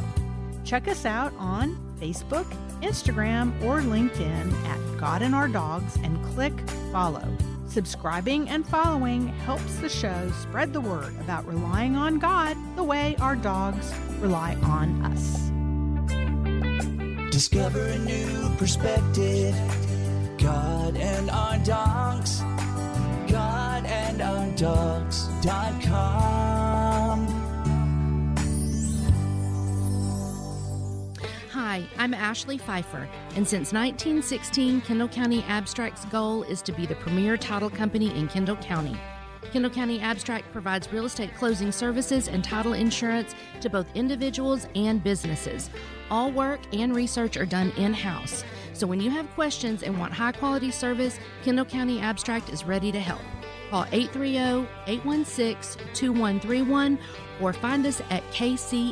Check 0.64 0.86
us 0.86 1.04
out 1.04 1.32
on 1.36 1.76
Facebook, 2.00 2.46
Instagram, 2.80 3.60
or 3.64 3.80
LinkedIn 3.80 4.52
at 4.66 5.00
God 5.00 5.22
and 5.22 5.34
Our 5.34 5.48
Dogs 5.48 5.96
and 6.04 6.24
click 6.26 6.54
follow. 6.92 7.26
Subscribing 7.68 8.48
and 8.48 8.66
following 8.66 9.28
helps 9.28 9.76
the 9.76 9.90
show 9.90 10.32
spread 10.40 10.72
the 10.72 10.80
word 10.80 11.14
about 11.20 11.46
relying 11.46 11.96
on 11.96 12.18
God 12.18 12.56
the 12.76 12.82
way 12.82 13.14
our 13.20 13.36
dogs 13.36 13.92
rely 14.20 14.54
on 14.62 15.04
us. 15.04 15.50
Discover 17.30 17.80
a 17.80 17.98
new 17.98 18.48
perspective. 18.56 19.54
God 20.38 20.96
and 20.96 21.30
our 21.30 21.58
dogs. 21.58 22.40
God 23.30 23.84
and 23.84 24.22
our 24.22 24.46
dogs.com. 24.56 26.57
Hi, 31.78 31.86
I'm 31.96 32.12
Ashley 32.12 32.58
Pfeiffer, 32.58 33.08
and 33.36 33.46
since 33.46 33.72
1916, 33.72 34.80
Kendall 34.80 35.06
County 35.06 35.44
Abstract's 35.44 36.06
goal 36.06 36.42
is 36.42 36.60
to 36.62 36.72
be 36.72 36.86
the 36.86 36.96
premier 36.96 37.36
title 37.36 37.70
company 37.70 38.12
in 38.18 38.26
Kendall 38.26 38.56
County. 38.56 38.98
Kendall 39.52 39.70
County 39.70 40.00
Abstract 40.00 40.50
provides 40.50 40.92
real 40.92 41.04
estate 41.04 41.30
closing 41.36 41.70
services 41.70 42.26
and 42.26 42.42
title 42.42 42.72
insurance 42.72 43.36
to 43.60 43.70
both 43.70 43.86
individuals 43.94 44.66
and 44.74 45.04
businesses. 45.04 45.70
All 46.10 46.32
work 46.32 46.58
and 46.72 46.96
research 46.96 47.36
are 47.36 47.46
done 47.46 47.70
in 47.76 47.94
house. 47.94 48.42
So 48.72 48.84
when 48.84 49.00
you 49.00 49.10
have 49.10 49.30
questions 49.34 49.84
and 49.84 49.96
want 50.00 50.12
high 50.12 50.32
quality 50.32 50.72
service, 50.72 51.20
Kendall 51.44 51.64
County 51.64 52.00
Abstract 52.00 52.50
is 52.50 52.64
ready 52.64 52.90
to 52.90 52.98
help. 52.98 53.22
Call 53.70 53.84
830 53.92 54.66
816 54.88 55.80
2131 55.94 56.98
or 57.40 57.52
find 57.52 57.86
us 57.86 58.02
at 58.10 58.28
kcac.net. 58.32 58.88